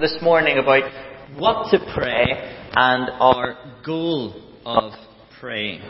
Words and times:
this 0.00 0.16
morning 0.22 0.58
about 0.58 0.84
what 1.36 1.70
to 1.70 1.78
pray 1.94 2.26
and 2.72 3.10
our 3.18 3.56
goal 3.84 4.32
of 4.64 4.92
praying. 5.40 5.82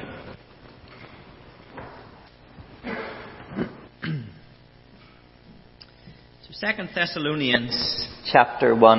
so 6.43 6.53
Second 6.53 6.89
Thessalonians 6.95 8.09
chapter 8.33 8.75
1, 8.75 8.99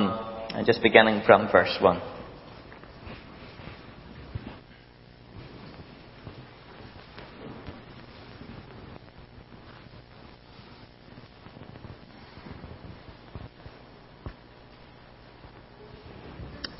and 0.54 0.66
just 0.66 0.80
beginning 0.82 1.22
from 1.26 1.48
verse 1.50 1.76
1. 1.80 2.00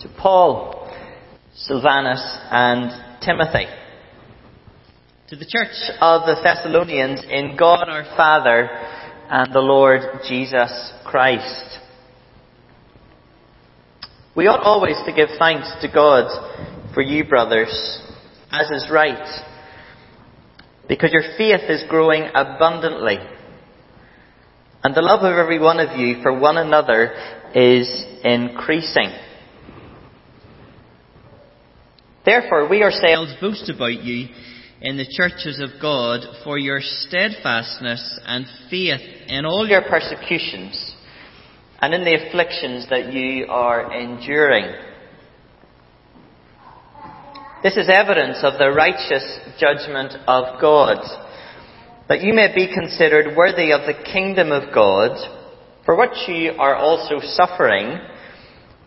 to 0.01 0.09
Paul, 0.09 0.91
Silvanus, 1.81 2.39
and 2.51 3.23
Timothy. 3.23 3.65
To 5.29 5.37
the 5.37 5.47
church 5.47 5.91
of 5.99 6.27
the 6.27 6.37
Thessalonians 6.43 7.25
in 7.27 7.57
God 7.57 7.89
our 7.89 8.05
Father 8.19 8.69
and 9.31 9.55
the 9.55 9.61
Lord 9.61 10.03
Jesus 10.29 10.93
Christ. 11.07 11.79
We 14.37 14.47
ought 14.47 14.63
always 14.63 14.97
to 15.07 15.13
give 15.15 15.31
thanks 15.39 15.73
to 15.81 15.89
God 15.89 16.93
for 16.93 17.01
you, 17.01 17.25
brothers, 17.25 18.03
as 18.51 18.71
is 18.71 18.91
right, 18.93 19.41
because 20.87 21.13
your 21.13 21.25
faith 21.39 21.71
is 21.71 21.85
growing 21.89 22.25
abundantly, 22.35 23.17
and 24.85 24.95
the 24.95 25.01
love 25.01 25.21
of 25.21 25.39
every 25.39 25.59
one 25.59 25.81
of 25.81 25.99
you 25.99 26.21
for 26.23 26.39
one 26.39 26.59
another 26.59 27.15
is 27.55 27.89
increasing. 28.23 29.13
Therefore, 32.25 32.69
we 32.69 32.83
ourselves 32.83 33.35
boast 33.41 33.71
about 33.71 34.03
you 34.03 34.29
in 34.83 34.97
the 34.97 35.07
churches 35.11 35.59
of 35.59 35.81
God 35.81 36.21
for 36.45 36.59
your 36.59 36.81
steadfastness 36.81 38.21
and 38.25 38.47
faith 38.71 39.01
in 39.27 39.45
all 39.45 39.67
your 39.67 39.83
persecutions 39.83 40.95
and 41.81 41.95
in 41.95 42.05
the 42.05 42.27
afflictions 42.27 42.89
that 42.91 43.13
you 43.13 43.47
are 43.49 43.93
enduring. 43.93 44.71
This 47.63 47.77
is 47.77 47.91
evidence 47.93 48.39
of 48.43 48.59
the 48.59 48.71
righteous 48.71 49.39
judgment 49.59 50.15
of 50.27 50.61
God, 50.61 50.99
that 52.09 52.23
you 52.23 52.33
may 52.33 52.55
be 52.55 52.73
considered 52.73 53.37
worthy 53.37 53.73
of 53.73 53.83
the 53.83 54.03
kingdom 54.03 54.51
of 54.51 54.75
God, 54.75 55.17
for 55.85 55.97
which 55.97 56.27
you 56.27 56.53
are 56.59 56.75
also 56.75 57.21
suffering 57.21 57.99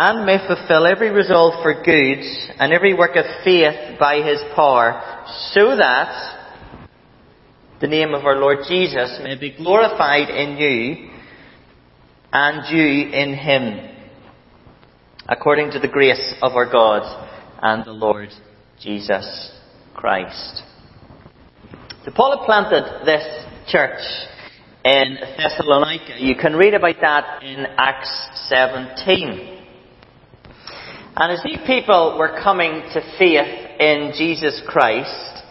and 0.00 0.24
may 0.24 0.38
fulfill 0.46 0.86
every 0.86 1.10
resolve 1.10 1.60
for 1.60 1.82
good 1.82 2.18
and 2.60 2.72
every 2.72 2.94
work 2.94 3.16
of 3.16 3.24
faith 3.42 3.98
by 3.98 4.22
his 4.22 4.40
power, 4.54 5.02
so 5.50 5.76
that 5.76 6.36
the 7.80 7.88
name 7.88 8.14
of 8.14 8.24
our 8.24 8.36
Lord 8.36 8.58
Jesus 8.68 9.18
may 9.24 9.34
be 9.34 9.56
glorified 9.56 10.30
in 10.30 10.56
you 10.56 11.10
and 12.32 12.62
you 12.72 13.10
in 13.10 13.34
him, 13.34 13.96
according 15.28 15.72
to 15.72 15.80
the 15.80 15.88
grace 15.88 16.32
of 16.42 16.52
our 16.52 16.70
God 16.70 17.02
and 17.60 17.84
the 17.84 17.90
Lord 17.90 18.28
Jesus 18.80 19.50
Christ. 19.94 20.62
So 22.04 22.12
Paul 22.14 22.38
had 22.38 22.46
planted 22.46 23.04
this 23.04 23.24
church 23.66 23.98
in 24.84 25.18
Thessalonica. 25.36 26.20
You 26.20 26.36
can 26.36 26.54
read 26.54 26.74
about 26.74 27.00
that 27.00 27.42
in 27.42 27.66
Acts 27.76 28.28
17. 28.48 29.57
And 31.20 31.32
as 31.32 31.42
these 31.42 31.58
people 31.66 32.16
were 32.16 32.40
coming 32.44 32.80
to 32.94 33.00
faith 33.18 33.80
in 33.80 34.12
Jesus 34.16 34.62
Christ, 34.68 35.42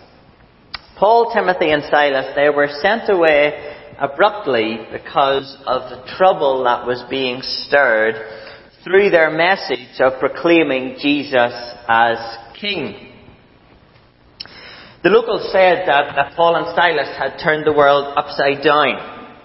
Paul, 0.97 1.29
Timothy, 1.33 1.71
and 1.71 1.83
Silas, 1.91 2.33
they 2.37 2.49
were 2.49 2.69
sent 2.81 3.09
away 3.09 3.75
abruptly 3.99 4.77
because 4.93 5.57
of 5.67 5.89
the 5.89 6.09
trouble 6.15 6.63
that 6.63 6.87
was 6.87 7.03
being 7.09 7.41
stirred 7.41 8.15
through 8.85 9.09
their 9.09 9.29
message 9.29 9.99
of 9.99 10.21
proclaiming 10.21 10.95
Jesus 11.01 11.51
as 11.89 12.17
King. 12.61 13.11
The 15.03 15.09
locals 15.09 15.51
said 15.51 15.83
that, 15.85 16.15
that 16.15 16.33
Paul 16.37 16.55
and 16.55 16.67
Silas 16.77 17.13
had 17.17 17.43
turned 17.43 17.67
the 17.67 17.73
world 17.73 18.13
upside 18.15 18.63
down. 18.63 19.35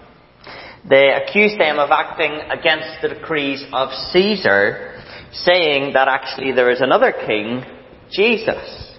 They 0.88 1.10
accused 1.10 1.58
them 1.58 1.80
of 1.80 1.90
acting 1.90 2.32
against 2.48 3.02
the 3.02 3.08
decrees 3.08 3.64
of 3.72 3.88
Caesar 4.12 5.01
saying 5.32 5.94
that 5.94 6.08
actually 6.08 6.52
there 6.52 6.70
is 6.70 6.80
another 6.80 7.12
king, 7.12 7.64
Jesus. 8.10 8.90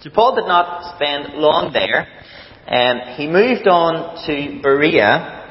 So 0.00 0.10
Paul 0.10 0.36
did 0.36 0.46
not 0.46 0.96
spend 0.96 1.34
long 1.34 1.72
there. 1.72 2.08
Um, 2.66 3.16
he 3.16 3.26
moved 3.26 3.66
on 3.66 4.24
to 4.26 4.60
Berea, 4.62 5.42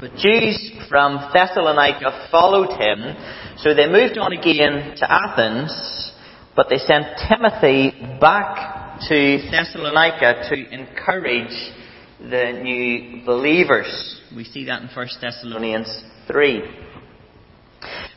but 0.00 0.14
Jews 0.16 0.72
from 0.88 1.30
Thessalonica 1.32 2.28
followed 2.30 2.70
him, 2.70 3.16
so 3.58 3.74
they 3.74 3.88
moved 3.88 4.18
on 4.18 4.32
again 4.32 4.96
to 4.96 5.10
Athens, 5.10 6.12
but 6.56 6.68
they 6.68 6.78
sent 6.78 7.06
Timothy 7.28 7.90
back 8.20 9.00
to 9.08 9.38
Thessalonica 9.50 10.48
to 10.50 10.70
encourage 10.70 11.72
the 12.20 12.60
new 12.62 13.24
believers. 13.24 14.20
We 14.34 14.44
see 14.44 14.64
that 14.66 14.82
in 14.82 14.88
1 14.88 15.08
Thessalonians 15.20 16.04
3. 16.28 16.83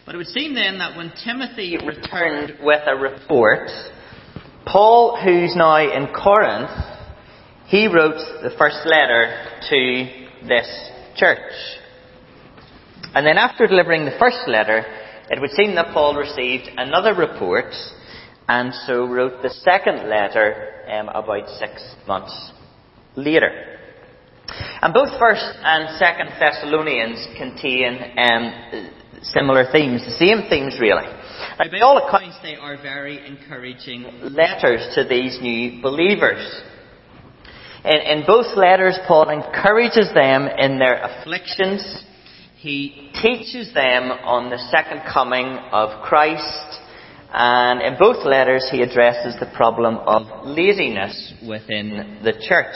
But 0.08 0.16
it 0.16 0.20
would 0.20 0.28
seem 0.28 0.56
then 0.56 0.78
that 0.78 0.96
when 0.96 1.12
Timothy 1.26 1.76
returned 1.86 2.60
with 2.64 2.80
a 2.88 2.96
report, 2.96 3.70
Paul, 4.66 5.20
who's 5.22 5.54
now 5.54 5.76
in 5.80 6.08
Corinth, 6.14 6.72
he 7.66 7.88
wrote 7.88 8.16
the 8.42 8.56
first 8.58 8.78
letter 8.86 9.46
to 9.70 10.48
this 10.48 10.90
church. 11.18 11.52
And 13.14 13.28
then 13.28 13.38
after 13.38 13.68
delivering 13.68 14.06
the 14.06 14.16
first 14.18 14.48
letter, 14.48 14.86
it 15.30 15.42
would 15.42 15.52
seem 15.52 15.76
that 15.76 15.94
Paul 15.94 16.16
received 16.16 16.70
another 16.78 17.14
report 17.14 17.74
and 18.48 18.74
so 18.86 19.06
wrote 19.06 19.42
the 19.42 19.50
second 19.50 20.10
letter 20.10 20.86
um, 20.90 21.10
about 21.10 21.50
six 21.60 21.84
months 22.08 22.52
later. 23.18 23.78
And 24.82 24.94
both 24.94 25.20
First 25.20 25.44
and 25.62 25.98
Second 26.00 26.30
Thessalonians 26.40 27.28
contain 27.38 28.00
um, 28.18 28.92
similar 29.22 29.66
themes, 29.72 30.04
the 30.06 30.12
same 30.12 30.50
themes 30.50 30.78
really. 30.80 31.06
Now, 31.60 31.70
by 31.72 31.80
all 31.80 31.98
accounts, 31.98 32.38
they 32.44 32.56
are 32.56 32.78
very 32.82 33.26
encouraging 33.26 34.04
letters 34.22 34.94
to 34.96 35.04
these 35.04 35.40
new 35.42 35.82
believers. 35.82 36.62
In, 37.84 38.20
in 38.20 38.24
both 38.26 38.58
letters, 38.58 38.98
Paul 39.08 39.30
encourages 39.30 40.14
them 40.14 40.48
in 40.48 40.78
their 40.78 41.02
afflictions. 41.02 42.04
He 42.58 43.12
teaches 43.22 43.74
them 43.74 44.12
on 44.12 44.50
the 44.50 44.58
second 44.72 45.02
coming 45.12 45.46
of 45.72 46.04
Christ. 46.04 46.80
And 47.34 47.82
in 47.82 47.98
both 48.00 48.26
letters, 48.26 48.68
he 48.72 48.82
addresses 48.82 49.40
the 49.40 49.52
problem 49.56 49.98
of 49.98 50.48
laziness 50.48 51.34
within 51.48 52.20
the 52.24 52.34
church. 52.34 52.76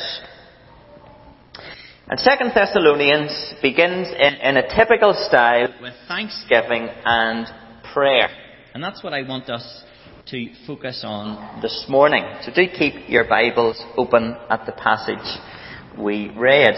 And 2.08 2.20
Second 2.20 2.52
Thessalonians 2.54 3.54
begins 3.62 4.08
in, 4.10 4.34
in 4.36 4.58
a 4.58 4.76
typical 4.76 5.14
style 5.14 5.70
with 5.82 5.94
thanksgiving 6.08 6.90
and 7.06 7.48
prayer. 7.94 8.30
And 8.74 8.84
that's 8.84 9.04
what 9.04 9.14
I 9.14 9.22
want 9.22 9.50
us 9.50 9.84
to 10.28 10.48
focus 10.66 11.04
on 11.06 11.62
this 11.62 11.86
morning. 11.88 12.24
So 12.42 12.52
do 12.54 12.66
keep 12.68 13.10
your 13.10 13.28
Bibles 13.28 13.82
open 13.98 14.36
at 14.50 14.66
the 14.66 14.72
passage 14.72 15.40
we 15.98 16.30
read. 16.36 16.76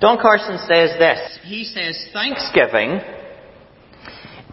Don 0.00 0.18
Carson 0.20 0.58
says 0.66 0.98
this. 0.98 1.38
He 1.44 1.64
says 1.64 2.08
thanksgiving 2.12 3.00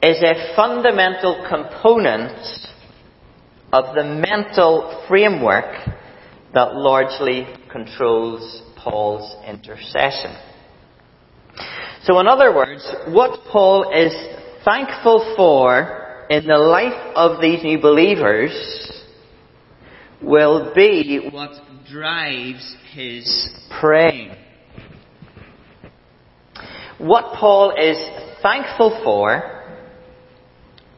is 0.04 0.22
a 0.22 0.54
fundamental 0.56 1.46
component 1.50 2.38
of 3.72 3.96
the 3.96 4.04
mental 4.04 5.06
framework 5.08 5.66
that 6.58 6.74
largely 6.74 7.46
controls 7.72 8.64
Paul's 8.76 9.36
intercession. 9.46 10.36
So 12.02 12.20
in 12.20 12.28
other 12.28 12.52
words, 12.52 12.84
what 13.10 13.42
Paul 13.52 13.92
is 13.94 14.12
thankful 14.66 15.36
for 15.38 16.26
in 16.32 16.48
the 16.48 16.58
life 16.58 17.14
of 17.16 17.40
these 17.42 17.64
new 17.64 17.80
believers 17.80 18.52
will 20.20 20.74
be 20.74 21.30
what 21.32 21.52
drives 21.88 22.76
his 22.92 23.52
praying. 23.80 24.32
What 26.98 27.36
Paul 27.36 27.76
is 27.80 28.00
thankful 28.42 29.00
for 29.04 29.44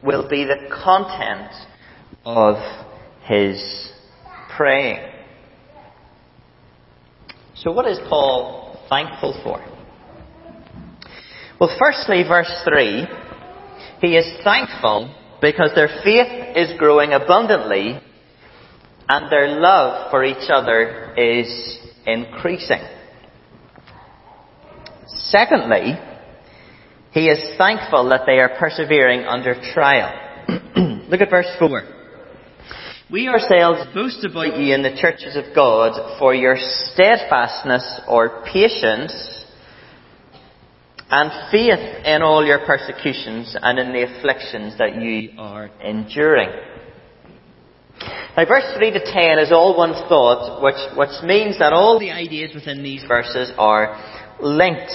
will 0.02 0.26
be 0.26 0.44
the 0.44 0.74
content 0.82 1.52
of 2.24 2.56
his 3.24 3.92
praying. 4.56 5.09
So 7.60 7.72
what 7.72 7.86
is 7.86 7.98
Paul 8.08 8.80
thankful 8.88 9.38
for? 9.44 9.62
Well, 11.60 11.76
firstly, 11.78 12.22
verse 12.26 12.50
3, 12.64 13.06
he 14.00 14.16
is 14.16 14.42
thankful 14.42 15.14
because 15.42 15.70
their 15.74 15.90
faith 16.02 16.56
is 16.56 16.78
growing 16.78 17.12
abundantly 17.12 18.00
and 19.10 19.30
their 19.30 19.60
love 19.60 20.10
for 20.10 20.24
each 20.24 20.48
other 20.48 21.12
is 21.18 21.78
increasing. 22.06 22.80
Secondly, 25.06 25.98
he 27.12 27.26
is 27.26 27.58
thankful 27.58 28.08
that 28.08 28.22
they 28.24 28.38
are 28.38 28.56
persevering 28.58 29.24
under 29.24 29.54
trial. 29.74 30.48
Look 31.10 31.20
at 31.20 31.28
verse 31.28 31.54
4. 31.58 31.99
We 33.10 33.26
ourselves 33.26 33.92
boast 33.92 34.24
about 34.24 34.56
you 34.56 34.72
in 34.72 34.84
the 34.84 34.96
churches 35.00 35.34
of 35.34 35.52
God 35.52 36.20
for 36.20 36.32
your 36.32 36.56
steadfastness 36.56 38.02
or 38.06 38.44
patience 38.44 39.12
and 41.10 41.50
faith 41.50 42.06
in 42.06 42.22
all 42.22 42.46
your 42.46 42.64
persecutions 42.64 43.56
and 43.60 43.80
in 43.80 43.92
the 43.92 44.04
afflictions 44.04 44.78
that 44.78 45.02
you 45.02 45.30
are 45.38 45.70
enduring. 45.82 46.50
Now 48.36 48.44
verse 48.46 48.76
3 48.76 48.92
to 48.92 49.00
10 49.00 49.38
is 49.40 49.50
all 49.50 49.76
one 49.76 49.94
thought, 50.08 50.62
which, 50.62 50.96
which 50.96 51.24
means 51.24 51.58
that 51.58 51.72
all 51.72 51.98
the 51.98 52.12
ideas 52.12 52.54
within 52.54 52.84
these 52.84 53.02
verses 53.08 53.50
are 53.58 54.19
linked. 54.42 54.92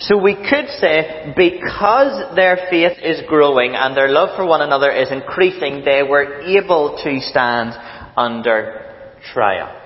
So 0.00 0.16
we 0.16 0.34
could 0.34 0.68
say, 0.80 1.32
because 1.36 2.34
their 2.34 2.56
faith 2.70 2.98
is 3.02 3.22
growing 3.28 3.74
and 3.74 3.96
their 3.96 4.08
love 4.08 4.36
for 4.36 4.46
one 4.46 4.60
another 4.60 4.90
is 4.90 5.10
increasing, 5.10 5.84
they 5.84 6.02
were 6.02 6.40
able 6.42 6.98
to 7.02 7.20
stand 7.20 7.74
under 8.16 8.92
trial. 9.32 9.80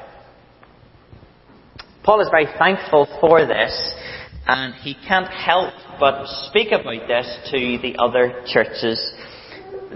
Paul 2.04 2.20
is 2.20 2.28
very 2.30 2.46
thankful 2.58 3.06
for 3.20 3.46
this, 3.46 3.94
and 4.46 4.74
he 4.74 4.94
can't 4.94 5.28
help 5.28 5.74
but 6.00 6.26
speak 6.48 6.68
about 6.68 7.06
this 7.06 7.50
to 7.50 7.78
the 7.82 7.96
other 7.98 8.42
churches 8.46 9.12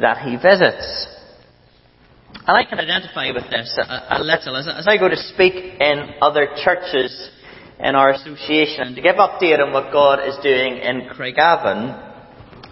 that 0.00 0.18
he 0.18 0.36
visits. 0.36 1.06
And 2.46 2.56
I 2.56 2.64
can 2.64 2.80
identify 2.80 3.30
with 3.30 3.48
this 3.50 3.78
a, 3.78 4.18
a 4.18 4.20
little. 4.20 4.56
As, 4.56 4.68
as 4.68 4.88
I 4.88 4.98
go 4.98 5.08
to 5.08 5.16
speak 5.16 5.54
in 5.54 6.14
other 6.20 6.48
churches, 6.64 7.30
in 7.80 7.94
our 7.94 8.10
association. 8.10 8.94
To 8.94 9.02
give 9.02 9.16
update 9.16 9.60
on 9.60 9.72
what 9.72 9.92
God 9.92 10.20
is 10.26 10.36
doing 10.42 10.78
in 10.78 11.08
Craigavon, 11.14 12.10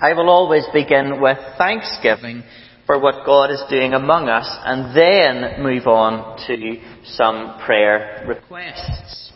I 0.01 0.15
will 0.15 0.31
always 0.31 0.65
begin 0.73 1.21
with 1.21 1.39
thanksgiving 1.59 2.43
for 2.87 2.99
what 2.99 3.25
God 3.25 3.51
is 3.51 3.63
doing 3.71 3.93
among 3.93 4.29
us 4.29 4.49
and 4.65 4.97
then 4.97 5.63
move 5.63 5.87
on 5.87 6.39
to 6.47 6.81
some 7.05 7.61
prayer 7.65 8.25
requests. 8.27 9.31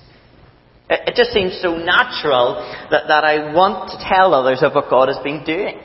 It 0.91 1.15
just 1.17 1.33
seems 1.33 1.61
so 1.63 1.77
natural 1.77 2.57
that, 2.91 3.05
that 3.09 3.25
I 3.25 3.55
want 3.55 3.91
to 3.91 4.09
tell 4.09 4.35
others 4.35 4.61
of 4.63 4.75
what 4.75 4.91
God 4.91 5.09
has 5.09 5.19
been 5.23 5.45
doing. 5.45 5.79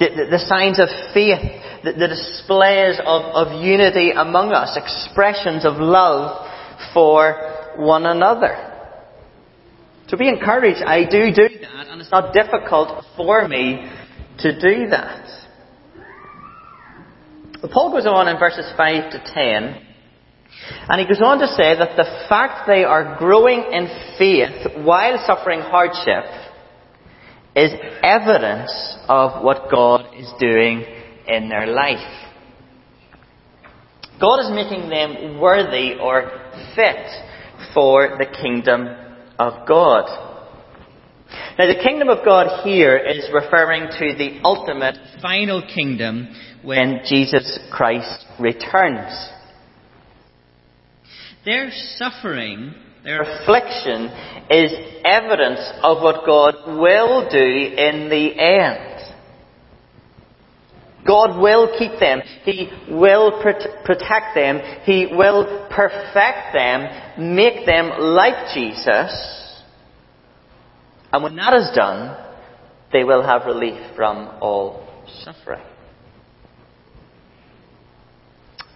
The, 0.00 0.08
the, 0.08 0.24
the 0.30 0.38
signs 0.38 0.78
of 0.78 0.88
faith, 1.12 1.42
the, 1.84 1.92
the 1.92 2.08
displays 2.08 2.98
of, 3.04 3.22
of 3.34 3.62
unity 3.62 4.12
among 4.12 4.52
us, 4.52 4.76
expressions 4.76 5.64
of 5.64 5.74
love 5.76 6.46
for 6.94 7.57
one 7.78 8.06
another. 8.06 8.74
To 10.08 10.16
be 10.16 10.28
encouraged, 10.28 10.82
I 10.82 11.04
do 11.04 11.30
do 11.32 11.48
that, 11.60 11.88
and 11.88 12.00
it's 12.00 12.10
not 12.10 12.32
difficult 12.32 13.04
for 13.16 13.46
me 13.46 13.88
to 14.38 14.52
do 14.58 14.88
that. 14.88 15.26
Paul 17.72 17.92
goes 17.92 18.06
on 18.06 18.28
in 18.28 18.38
verses 18.38 18.72
5 18.76 19.10
to 19.12 19.18
10, 19.18 19.82
and 20.88 21.00
he 21.00 21.06
goes 21.06 21.20
on 21.20 21.38
to 21.40 21.48
say 21.48 21.76
that 21.76 21.96
the 21.96 22.26
fact 22.28 22.66
they 22.66 22.84
are 22.84 23.18
growing 23.18 23.64
in 23.72 23.88
faith 24.16 24.84
while 24.84 25.22
suffering 25.26 25.60
hardship 25.60 26.24
is 27.54 27.72
evidence 28.02 28.72
of 29.08 29.42
what 29.44 29.70
God 29.70 30.14
is 30.16 30.32
doing 30.38 30.84
in 31.26 31.48
their 31.48 31.66
life. 31.66 31.98
God 34.20 34.40
is 34.40 34.50
making 34.50 34.88
them 34.88 35.38
worthy 35.40 35.94
or 36.00 36.30
fit 36.74 37.27
for 37.74 38.16
the 38.18 38.26
kingdom 38.40 38.88
of 39.38 39.66
God. 39.66 40.28
Now, 41.58 41.66
the 41.66 41.82
kingdom 41.82 42.08
of 42.08 42.24
God 42.24 42.64
here 42.64 42.96
is 42.96 43.28
referring 43.32 43.88
to 43.98 44.16
the 44.16 44.40
ultimate 44.44 44.96
final 45.20 45.62
kingdom 45.62 46.28
when 46.62 47.00
Jesus 47.04 47.58
Christ 47.70 48.26
returns. 48.38 49.30
Their 51.44 51.70
suffering, 51.96 52.74
their 53.04 53.22
affliction, 53.22 54.06
is 54.50 54.72
evidence 55.04 55.60
of 55.82 56.02
what 56.02 56.24
God 56.26 56.54
will 56.66 57.28
do 57.28 57.38
in 57.38 58.08
the 58.08 58.38
end. 58.38 58.87
God 61.06 61.40
will 61.40 61.78
keep 61.78 61.98
them. 62.00 62.20
He 62.44 62.68
will 62.90 63.40
protect 63.42 64.34
them. 64.34 64.60
He 64.84 65.06
will 65.10 65.68
perfect 65.70 66.52
them, 66.52 67.34
make 67.36 67.64
them 67.66 67.90
like 67.98 68.54
Jesus. 68.54 69.54
And 71.12 71.22
when 71.22 71.36
that 71.36 71.54
is 71.54 71.70
done, 71.74 72.16
they 72.92 73.04
will 73.04 73.22
have 73.22 73.46
relief 73.46 73.96
from 73.96 74.38
all 74.40 74.86
suffering. 75.22 75.62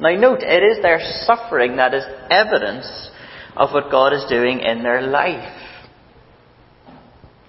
Now 0.01 0.11
note, 0.17 0.43
it 0.43 0.63
is 0.63 0.83
their 0.83 1.01
suffering 1.25 1.77
that 1.77 1.95
is 1.95 2.05
evidence 2.31 3.11
of 3.57 3.71
what 3.73 3.91
God 3.91 4.13
is 4.13 4.25
doing 4.29 4.61
in 4.61 4.83
their 4.83 5.03
life. 5.03 5.61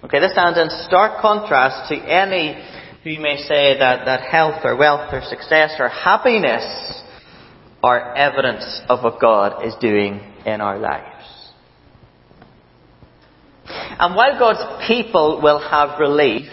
Okay, 0.04 0.20
this 0.20 0.32
stands 0.32 0.58
in 0.58 0.68
stark 0.86 1.20
contrast 1.22 1.88
to 1.88 1.96
any 1.96 2.62
who 3.04 3.20
may 3.20 3.36
say 3.36 3.78
that, 3.78 4.06
that 4.06 4.22
health 4.22 4.62
or 4.64 4.76
wealth 4.76 5.12
or 5.12 5.20
success 5.28 5.74
or 5.78 5.88
happiness 5.90 7.02
are 7.82 8.16
evidence 8.16 8.80
of 8.88 9.04
what 9.04 9.20
God 9.20 9.66
is 9.66 9.74
doing 9.78 10.20
in 10.46 10.62
our 10.62 10.78
lives. 10.78 11.10
And 13.66 14.14
while 14.16 14.38
God's 14.38 14.86
people 14.88 15.40
will 15.42 15.60
have 15.60 16.00
relief, 16.00 16.48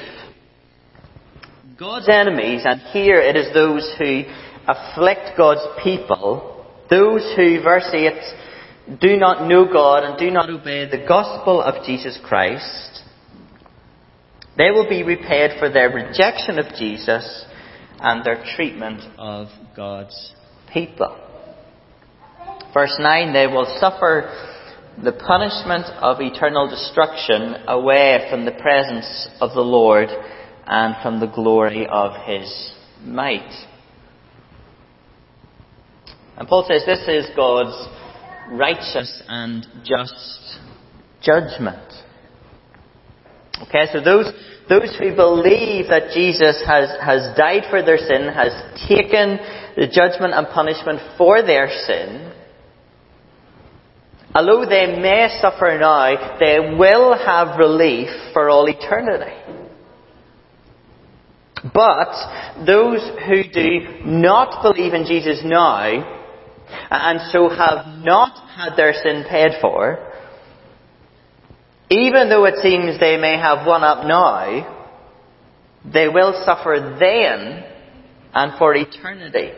God's 1.80 2.10
enemies, 2.10 2.64
and 2.66 2.82
here 2.82 3.20
it 3.20 3.38
is 3.38 3.54
those 3.54 3.90
who 3.98 4.24
afflict 4.68 5.38
God's 5.38 5.66
people, 5.82 6.66
those 6.90 7.34
who, 7.38 7.62
verse 7.64 7.90
8, 7.94 9.00
do 9.00 9.16
not 9.16 9.48
know 9.48 9.72
God 9.72 10.04
and 10.04 10.20
do 10.20 10.30
not 10.30 10.50
obey 10.50 10.90
the 10.90 11.06
gospel 11.08 11.62
of 11.62 11.86
Jesus 11.86 12.20
Christ, 12.24 13.04
they 14.58 14.72
will 14.72 14.88
be 14.88 15.04
repaid 15.04 15.60
for 15.60 15.70
their 15.70 15.90
rejection 15.90 16.60
of 16.60 16.66
Jesus 16.76 17.46
and 18.00 18.26
their 18.26 18.44
treatment 18.56 19.02
of 19.18 19.48
God's 19.76 20.34
people. 20.74 21.18
Verse 22.74 22.96
9, 23.00 23.34
they 23.34 23.48
will 23.48 23.78
suffer 23.80 24.34
the 25.02 25.12
punishment 25.12 25.86
of 26.02 26.20
eternal 26.20 26.70
destruction 26.70 27.64
away 27.68 28.28
from 28.30 28.46
the 28.46 28.52
presence 28.52 29.30
of 29.40 29.54
the 29.54 29.62
Lord 29.62 30.10
and 30.66 30.96
from 31.02 31.20
the 31.20 31.28
glory 31.28 31.88
of 31.88 32.14
His 32.26 32.72
might. 33.04 33.52
And 36.38 36.48
Paul 36.48 36.66
says 36.68 36.84
this 36.86 37.08
is 37.08 37.30
God's 37.36 37.88
righteous 38.50 39.22
and 39.28 39.66
just 39.84 40.60
judgment. 41.22 41.91
Okay, 43.64 43.86
so 43.94 44.02
those, 44.02 44.26
those 44.70 44.96
who 44.98 45.16
believe 45.16 45.88
that 45.90 46.12
Jesus 46.14 46.64
has, 46.66 46.90
has 47.02 47.38
died 47.38 47.64
for 47.70 47.84
their 47.84 47.98
sin, 47.98 48.28
has 48.34 48.54
taken 48.88 49.38
the 49.76 49.88
judgment 49.88 50.34
and 50.34 50.48
punishment 50.48 51.00
for 51.18 51.42
their 51.42 51.70
sin, 51.86 52.34
although 54.34 54.66
they 54.66 55.00
may 55.00 55.38
suffer 55.42 55.78
now, 55.80 56.38
they 56.40 56.76
will 56.78 57.18
have 57.18 57.58
relief 57.58 58.10
for 58.34 58.50
all 58.50 58.68
eternity. 58.68 59.38
But 61.74 62.66
those 62.66 63.02
who 63.28 63.44
do 63.44 64.04
not 64.06 64.64
believe 64.64 64.94
in 64.94 65.06
Jesus 65.06 65.42
now, 65.44 66.18
and 66.90 67.20
so 67.32 67.50
have 67.50 68.04
not 68.04 68.36
had 68.50 68.76
their 68.76 68.94
sin 68.94 69.26
paid 69.30 69.52
for, 69.62 70.11
even 71.92 72.30
though 72.30 72.46
it 72.46 72.56
seems 72.62 73.00
they 73.00 73.18
may 73.18 73.38
have 73.38 73.68
one 73.68 73.84
up 73.84 74.06
now, 74.08 74.88
they 75.84 76.08
will 76.08 76.42
suffer 76.46 76.96
then 77.00 77.66
and 78.34 78.58
for 78.58 78.74
eternity 78.74 79.52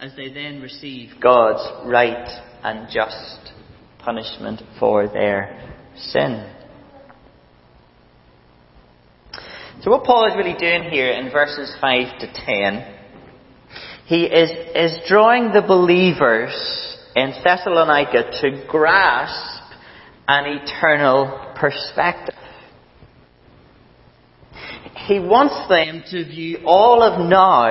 as 0.00 0.14
they 0.16 0.32
then 0.32 0.62
receive 0.62 1.10
God's 1.20 1.68
right 1.86 2.28
and 2.62 2.88
just 2.90 3.52
punishment 3.98 4.62
for 4.80 5.06
their 5.06 5.76
sin. 5.96 6.54
So 9.82 9.90
what 9.90 10.04
Paul 10.04 10.26
is 10.28 10.36
really 10.36 10.56
doing 10.58 10.90
here 10.90 11.10
in 11.10 11.30
verses 11.30 11.76
5 11.80 12.20
to 12.20 12.32
10, 12.32 12.94
he 14.06 14.24
is, 14.24 14.50
is 14.74 14.98
drawing 15.06 15.52
the 15.52 15.62
believers 15.62 16.54
in 17.14 17.32
Thessalonica 17.44 18.30
to 18.40 18.64
grasp 18.66 19.47
an 20.28 20.44
eternal 20.62 21.54
perspective. 21.58 22.34
He 25.06 25.18
wants 25.18 25.54
them 25.70 26.04
to 26.10 26.24
view 26.28 26.58
all 26.66 27.02
of 27.02 27.28
now 27.30 27.70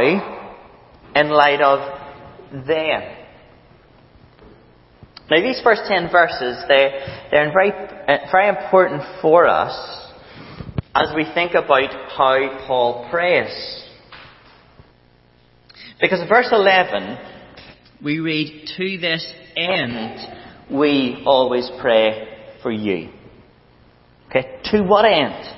in 1.15 1.29
light 1.29 1.61
of 1.61 2.65
then. 2.65 3.13
Now 5.29 5.41
these 5.41 5.61
first 5.63 5.83
ten 5.87 6.09
verses, 6.11 6.63
they, 6.67 6.89
they're 7.29 7.51
very, 7.53 7.71
very 8.31 8.47
important 8.47 9.03
for 9.21 9.45
us 9.45 10.11
as 10.95 11.09
we 11.15 11.25
think 11.35 11.51
about 11.51 11.93
how 12.17 12.65
Paul 12.65 13.07
prays. 13.11 13.83
Because 16.01 16.21
in 16.21 16.27
verse 16.27 16.49
11, 16.51 17.17
we 18.03 18.19
read, 18.19 18.67
To 18.77 18.97
this 18.97 19.31
end 19.55 20.71
we 20.71 21.21
always 21.25 21.69
pray 21.79 22.36
for 22.67 22.71
you. 22.71 23.09
Okay, 24.27 24.59
to 24.65 24.81
what 24.83 25.05
end? 25.05 25.55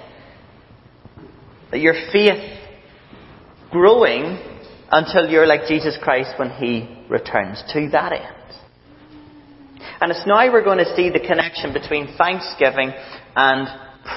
That 1.71 1.79
your 1.79 1.95
faith 2.13 2.59
growing 3.71 4.37
until 4.91 5.27
you're 5.27 5.47
like 5.47 5.61
Jesus 5.67 5.97
Christ 5.99 6.33
when 6.37 6.51
He 6.51 7.03
returns. 7.09 7.63
To 7.73 7.89
that 7.93 8.13
end. 8.13 9.81
And 10.01 10.11
it's 10.11 10.21
now 10.27 10.53
we're 10.53 10.63
going 10.63 10.77
to 10.77 10.95
see 10.95 11.09
the 11.09 11.19
connection 11.19 11.73
between 11.73 12.15
thanksgiving 12.15 12.91
and 13.35 13.67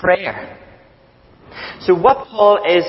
prayer. 0.02 0.58
So 1.80 1.94
what 1.94 2.28
Paul 2.28 2.62
is 2.68 2.84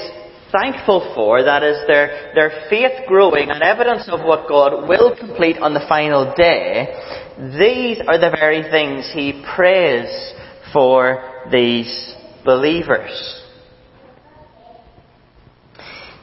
thankful 0.52 1.14
for, 1.16 1.44
that 1.44 1.64
is 1.64 1.78
their, 1.88 2.34
their 2.36 2.68
faith 2.70 3.08
growing 3.08 3.50
and 3.50 3.64
evidence 3.64 4.10
of 4.10 4.20
what 4.20 4.50
God 4.50 4.90
will 4.90 5.16
complete 5.16 5.60
on 5.60 5.74
the 5.74 5.86
final 5.88 6.34
day, 6.36 6.92
these 7.38 8.00
are 8.08 8.20
the 8.20 8.30
very 8.30 8.64
things 8.70 9.10
he 9.14 9.44
prays 9.56 10.34
for 10.72 11.46
these 11.52 12.16
believers. 12.46 13.42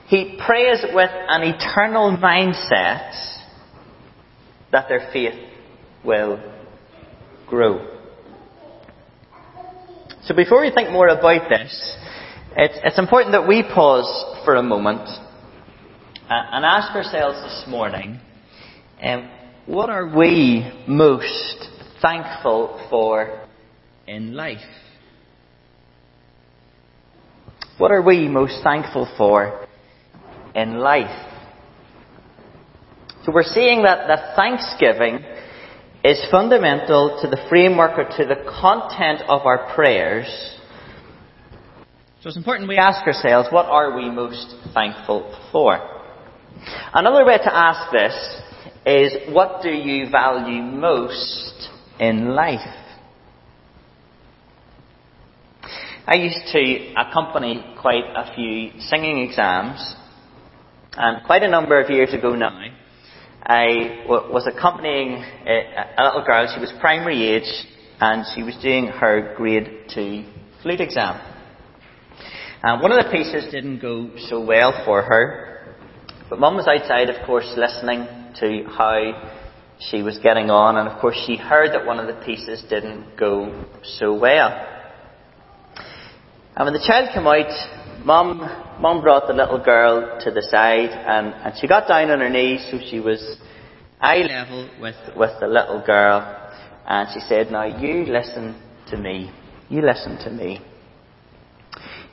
He 0.06 0.38
prays 0.44 0.84
with 0.92 1.10
an 1.10 1.42
eternal 1.42 2.16
mindset 2.16 3.12
that 4.72 4.88
their 4.88 5.08
faith 5.12 5.38
will 6.04 6.40
grow. 7.48 7.98
So 10.24 10.34
before 10.34 10.60
we 10.60 10.70
think 10.70 10.90
more 10.90 11.08
about 11.08 11.48
this, 11.48 11.96
it's, 12.56 12.78
it's 12.84 12.98
important 12.98 13.32
that 13.32 13.48
we 13.48 13.62
pause 13.62 14.42
for 14.44 14.56
a 14.56 14.62
moment 14.62 15.08
uh, 16.28 16.42
and 16.52 16.64
ask 16.64 16.94
ourselves 16.94 17.40
this 17.42 17.64
morning, 17.68 18.20
um, 19.02 19.28
what 19.70 19.88
are 19.88 20.16
we 20.18 20.68
most 20.88 21.68
thankful 22.02 22.84
for 22.90 23.46
in 24.08 24.34
life? 24.34 24.58
What 27.78 27.92
are 27.92 28.02
we 28.02 28.26
most 28.26 28.64
thankful 28.64 29.08
for 29.16 29.68
in 30.56 30.78
life? 30.78 31.28
So 33.24 33.30
we're 33.32 33.44
seeing 33.44 33.84
that, 33.84 34.08
that 34.08 34.34
thanksgiving 34.34 35.24
is 36.02 36.20
fundamental 36.32 37.20
to 37.22 37.28
the 37.28 37.38
framework 37.48 37.96
or 37.96 38.04
to 38.16 38.24
the 38.24 38.42
content 38.60 39.20
of 39.28 39.42
our 39.42 39.72
prayers. 39.76 40.26
So 42.22 42.28
it's 42.28 42.36
important 42.36 42.68
we 42.68 42.76
ask 42.76 43.06
ourselves, 43.06 43.48
what 43.52 43.66
are 43.66 43.96
we 43.96 44.10
most 44.10 44.52
thankful 44.74 45.32
for? 45.52 45.78
Another 46.92 47.24
way 47.24 47.38
to 47.38 47.56
ask 47.56 47.92
this 47.92 48.40
is 48.86 49.12
what 49.34 49.62
do 49.62 49.70
you 49.70 50.10
value 50.10 50.62
most 50.62 51.68
in 51.98 52.34
life? 52.34 52.60
I 56.06 56.14
used 56.14 56.50
to 56.52 56.94
accompany 56.96 57.64
quite 57.80 58.04
a 58.16 58.34
few 58.34 58.80
singing 58.80 59.18
exams, 59.18 59.94
and 60.96 61.24
quite 61.24 61.42
a 61.42 61.48
number 61.48 61.80
of 61.80 61.90
years 61.90 62.12
ago 62.12 62.34
now, 62.34 62.58
I 63.42 64.04
was 64.08 64.50
accompanying 64.52 65.22
a, 65.46 65.60
a 65.98 66.04
little 66.04 66.24
girl. 66.24 66.52
She 66.52 66.60
was 66.60 66.72
primary 66.80 67.28
age, 67.28 67.66
and 68.00 68.24
she 68.34 68.42
was 68.42 68.56
doing 68.62 68.86
her 68.86 69.34
grade 69.36 69.88
two 69.94 70.24
flute 70.62 70.80
exam. 70.80 71.20
And 72.62 72.82
one 72.82 72.92
of 72.92 73.04
the 73.04 73.10
pieces 73.10 73.50
didn't 73.50 73.80
go 73.80 74.10
so 74.28 74.44
well 74.44 74.82
for 74.84 75.02
her, 75.02 75.76
but 76.28 76.38
Mum 76.38 76.56
was 76.56 76.66
outside, 76.66 77.08
of 77.08 77.24
course, 77.26 77.46
listening 77.56 78.19
to 78.36 78.64
how 78.68 79.38
she 79.78 80.02
was 80.02 80.18
getting 80.18 80.50
on, 80.50 80.76
and 80.76 80.88
of 80.88 81.00
course 81.00 81.16
she 81.26 81.36
heard 81.36 81.72
that 81.72 81.86
one 81.86 81.98
of 81.98 82.06
the 82.06 82.22
pieces 82.24 82.62
didn't 82.68 83.16
go 83.16 83.66
so 83.82 84.14
well. 84.18 84.66
And 86.56 86.66
when 86.66 86.74
the 86.74 86.84
child 86.86 87.10
came 87.14 87.26
out, 87.26 88.04
mum, 88.04 88.38
mum 88.80 89.00
brought 89.00 89.26
the 89.26 89.32
little 89.32 89.62
girl 89.62 90.20
to 90.20 90.30
the 90.30 90.42
side, 90.42 90.90
and, 90.90 91.28
and 91.28 91.54
she 91.58 91.66
got 91.66 91.88
down 91.88 92.10
on 92.10 92.20
her 92.20 92.28
knees 92.28 92.66
so 92.70 92.78
she 92.90 93.00
was 93.00 93.38
eye 94.00 94.18
level 94.18 94.68
with, 94.80 94.96
with 95.16 95.32
the 95.40 95.46
little 95.46 95.82
girl, 95.84 96.20
and 96.86 97.08
she 97.14 97.20
said, 97.20 97.50
now 97.50 97.64
you 97.64 98.04
listen 98.04 98.60
to 98.90 98.96
me. 98.96 99.32
You 99.68 99.82
listen 99.82 100.18
to 100.24 100.30
me. 100.30 100.60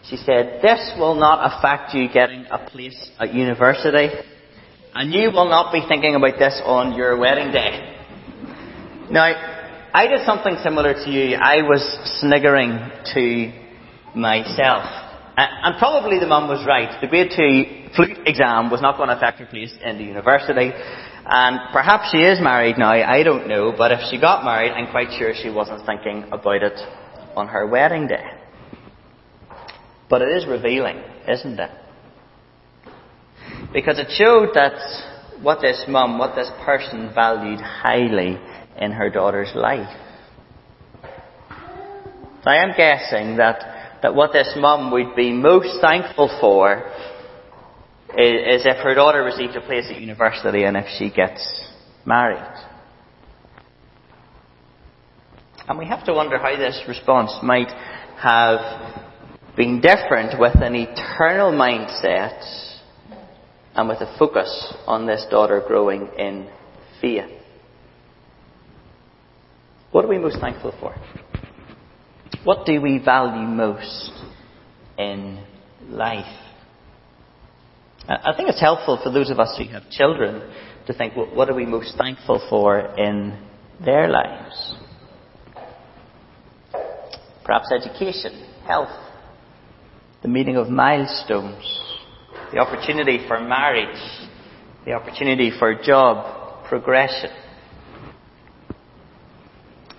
She 0.09 0.15
said, 0.15 0.59
this 0.61 0.93
will 0.97 1.15
not 1.15 1.57
affect 1.57 1.93
you 1.93 2.07
getting 2.07 2.45
a 2.49 2.69
place 2.69 3.11
at 3.19 3.33
university. 3.33 4.09
And 4.93 5.13
you 5.13 5.31
will 5.31 5.49
not 5.49 5.71
be 5.71 5.81
thinking 5.87 6.15
about 6.15 6.39
this 6.39 6.59
on 6.65 6.93
your 6.93 7.17
wedding 7.17 7.51
day. 7.51 7.95
Now, 9.11 9.31
I 9.93 10.07
did 10.07 10.25
something 10.25 10.57
similar 10.63 10.93
to 10.93 11.09
you. 11.09 11.35
I 11.35 11.61
was 11.61 11.81
sniggering 12.19 12.77
to 13.13 13.51
myself. 14.15 14.83
And 15.37 15.77
probably 15.77 16.19
the 16.19 16.25
mum 16.25 16.49
was 16.49 16.65
right. 16.65 16.99
The 16.99 17.07
grade 17.07 17.31
two 17.35 17.93
flute 17.95 18.17
exam 18.25 18.71
was 18.71 18.81
not 18.81 18.97
going 18.97 19.09
to 19.09 19.15
affect 19.15 19.39
her 19.39 19.45
place 19.45 19.73
in 19.83 19.97
the 19.97 20.03
university. 20.03 20.71
And 21.29 21.59
perhaps 21.71 22.09
she 22.11 22.17
is 22.17 22.39
married 22.41 22.77
now, 22.77 22.91
I 22.91 23.21
don't 23.21 23.47
know. 23.47 23.73
But 23.77 23.91
if 23.91 23.99
she 24.09 24.19
got 24.19 24.43
married, 24.43 24.71
I'm 24.71 24.89
quite 24.89 25.17
sure 25.17 25.33
she 25.35 25.49
wasn't 25.49 25.85
thinking 25.85 26.25
about 26.31 26.63
it 26.63 26.79
on 27.35 27.47
her 27.49 27.67
wedding 27.67 28.07
day. 28.07 28.25
But 30.09 30.21
it 30.21 30.29
is 30.29 30.47
revealing, 30.47 31.01
isn't 31.27 31.59
it? 31.59 31.71
Because 33.73 33.99
it 33.99 34.07
showed 34.09 34.49
that 34.55 34.73
what 35.41 35.61
this 35.61 35.85
mum, 35.87 36.17
what 36.17 36.35
this 36.35 36.49
person 36.65 37.11
valued 37.13 37.59
highly 37.59 38.39
in 38.79 38.91
her 38.91 39.09
daughter's 39.09 39.51
life. 39.55 39.89
So 42.43 42.51
I 42.51 42.63
am 42.63 42.73
guessing 42.77 43.37
that, 43.37 43.99
that 44.01 44.15
what 44.15 44.31
this 44.31 44.53
mum 44.57 44.91
would 44.91 45.15
be 45.15 45.31
most 45.31 45.81
thankful 45.81 46.29
for 46.39 46.89
is, 48.17 48.61
is 48.61 48.65
if 48.65 48.77
her 48.77 48.95
daughter 48.95 49.23
receives 49.23 49.55
a 49.55 49.61
place 49.61 49.85
at 49.89 49.99
university 49.99 50.63
and 50.63 50.77
if 50.77 50.85
she 50.97 51.09
gets 51.11 51.43
married. 52.05 52.63
And 55.67 55.77
we 55.77 55.85
have 55.87 56.05
to 56.05 56.13
wonder 56.13 56.37
how 56.37 56.55
this 56.55 56.81
response 56.87 57.33
might 57.43 57.69
have 58.17 59.07
been 59.57 59.81
different 59.81 60.39
with 60.39 60.55
an 60.61 60.75
eternal 60.75 61.51
mindset 61.51 62.66
and 63.77 63.87
with 63.87 64.01
a 64.01 64.15
focus 64.17 64.73
on 64.87 65.05
this 65.05 65.25
daughter 65.29 65.63
growing 65.65 66.09
in 66.17 66.49
faith. 66.99 67.29
What 69.91 70.03
are 70.03 70.07
we 70.07 70.17
most 70.17 70.39
thankful 70.39 70.73
for? 70.79 70.95
What 72.43 72.65
do 72.65 72.81
we 72.81 72.97
value 72.97 73.47
most 73.47 74.11
in 74.97 75.43
life? 75.89 76.25
I 78.09 78.33
think 78.35 78.49
it's 78.49 78.61
helpful 78.61 78.99
for 79.03 79.11
those 79.11 79.29
of 79.29 79.39
us 79.39 79.55
who 79.57 79.65
have 79.71 79.89
children 79.91 80.51
to 80.87 80.93
think, 80.93 81.15
well, 81.15 81.35
what 81.35 81.49
are 81.49 81.53
we 81.53 81.65
most 81.65 81.95
thankful 81.97 82.45
for 82.49 82.79
in 82.97 83.37
their 83.83 84.07
lives? 84.07 84.75
Perhaps 87.43 87.71
education, 87.71 88.49
health, 88.65 88.89
the 90.21 90.29
meeting 90.29 90.55
of 90.55 90.67
milestones, 90.67 91.86
the 92.51 92.59
opportunity 92.59 93.25
for 93.27 93.39
marriage, 93.39 93.99
the 94.85 94.93
opportunity 94.93 95.51
for 95.57 95.75
job 95.75 96.65
progression. 96.67 97.29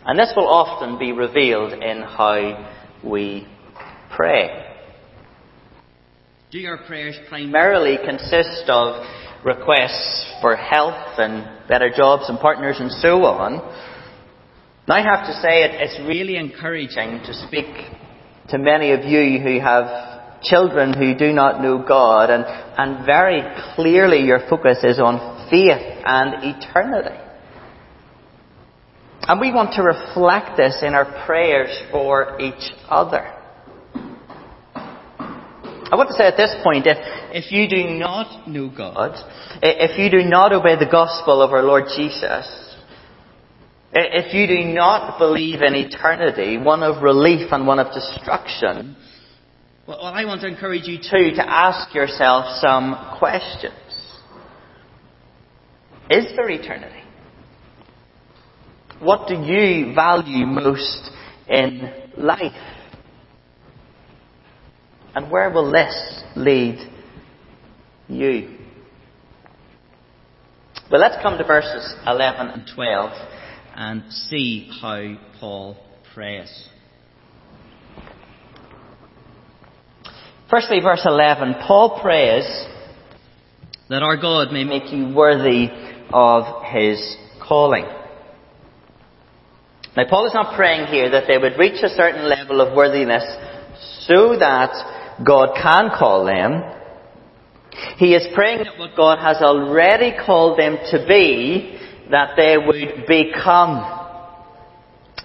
And 0.05 0.19
this 0.19 0.33
will 0.35 0.49
often 0.49 0.99
be 0.99 1.13
revealed 1.13 1.73
in 1.73 2.01
how 2.01 2.75
we 3.05 3.47
pray. 4.17 4.65
Do 6.51 6.59
your 6.59 6.79
prayers 6.79 7.19
primarily 7.29 7.99
consist 8.03 8.69
of 8.69 9.05
requests 9.45 10.33
for 10.41 10.57
health 10.57 11.19
and 11.19 11.69
better 11.69 11.91
jobs 11.95 12.25
and 12.29 12.39
partners 12.39 12.77
and 12.81 12.91
so 12.91 13.25
on? 13.25 13.61
I 14.89 15.03
have 15.03 15.27
to 15.27 15.35
say 15.43 15.65
it, 15.65 15.73
it's 15.75 16.09
really 16.09 16.37
encouraging 16.37 17.21
to 17.27 17.35
speak 17.47 17.67
to 18.49 18.57
many 18.57 18.93
of 18.93 19.05
you 19.05 19.39
who 19.39 19.61
have 19.61 20.08
children 20.43 20.93
who 20.93 21.15
do 21.15 21.33
not 21.33 21.61
know 21.63 21.85
God 21.87 22.31
and, 22.31 22.45
and 22.47 23.05
very 23.05 23.43
clearly 23.75 24.21
your 24.21 24.41
focus 24.49 24.79
is 24.83 24.99
on 24.99 25.49
faith 25.51 26.03
and 26.05 26.57
eternity. 26.57 27.19
And 29.23 29.41
we 29.41 29.53
want 29.53 29.75
to 29.75 29.83
reflect 29.83 30.57
this 30.57 30.83
in 30.83 30.95
our 30.95 31.27
prayers 31.27 31.77
for 31.91 32.41
each 32.41 32.73
other. 32.89 33.35
I 35.91 35.97
want 35.97 36.09
to 36.11 36.15
say 36.15 36.27
at 36.27 36.37
this 36.37 36.55
point, 36.63 36.87
if, 36.87 36.99
if 37.33 37.51
you 37.53 37.69
do 37.69 37.99
not 37.99 38.47
know 38.49 38.71
God, 38.75 39.17
if 39.63 39.99
you 39.99 40.11
do 40.11 40.29
not 40.29 40.53
obey 40.53 40.77
the 40.77 40.91
gospel 40.91 41.41
of 41.41 41.53
our 41.53 41.63
Lord 41.63 41.85
Jesus, 41.97 42.47
if 43.93 44.35
you 44.35 44.47
do 44.47 44.73
not 44.73 45.19
believe 45.19 45.63
in 45.63 45.75
eternity, 45.75 46.59
one 46.59 46.83
of 46.83 47.03
relief 47.03 47.53
and 47.53 47.67
one 47.67 47.79
of 47.79 47.93
destruction, 47.93 48.97
well, 49.89 50.03
I 50.03 50.27
want 50.27 50.43
to 50.43 50.47
encourage 50.47 50.87
you 50.87 50.99
too 50.99 51.35
to 51.37 51.51
ask 51.51 51.95
yourself 51.95 52.61
some 52.61 53.17
questions. 53.19 53.73
Is 56.11 56.27
there 56.37 56.51
eternity? 56.51 57.03
What 59.01 59.29
do 59.29 59.35
you 59.35 59.95
value 59.95 60.45
most 60.45 61.11
in 61.49 61.91
life? 62.19 62.53
And 65.15 65.31
where 65.31 65.51
will 65.51 65.73
this 65.73 66.23
lead 66.37 66.87
you? 68.09 68.59
Well, 70.91 71.01
let's 71.01 71.17
come 71.23 71.39
to 71.39 71.45
verses 71.45 71.95
11 72.07 72.47
and 72.49 72.71
12 72.75 73.11
and 73.75 74.13
see 74.13 74.71
how 74.83 75.17
Paul 75.41 75.79
prays. 76.13 76.69
Firstly, 80.51 80.81
verse 80.81 81.03
11, 81.05 81.57
Paul 81.67 82.01
prays 82.01 82.45
that 83.91 84.03
our 84.03 84.17
God 84.17 84.51
may 84.51 84.65
make 84.65 84.91
you 84.91 85.15
worthy 85.15 85.69
of 86.11 86.65
his 86.65 87.17
calling. 87.47 87.85
Now, 89.95 90.05
Paul 90.09 90.27
is 90.27 90.33
not 90.33 90.57
praying 90.57 90.87
here 90.87 91.11
that 91.11 91.25
they 91.29 91.37
would 91.37 91.59
reach 91.59 91.83
a 91.83 91.91
certain 91.91 92.27
level 92.27 92.63
of 92.63 92.75
worthiness 92.75 93.25
so 94.07 94.39
that 94.39 95.19
God 95.23 95.55
can 95.61 95.91
call 95.99 96.25
them. 96.25 96.63
He 97.99 98.15
is 98.15 98.27
praying 98.35 98.65
that 98.65 98.79
what 98.79 98.97
God 98.97 99.19
has 99.19 99.43
already 99.43 100.15
called 100.25 100.59
them 100.59 100.79
to 100.93 101.05
be, 101.07 101.79
that 102.11 102.37
they 102.37 102.57
would 102.57 103.07
become. 103.07 103.85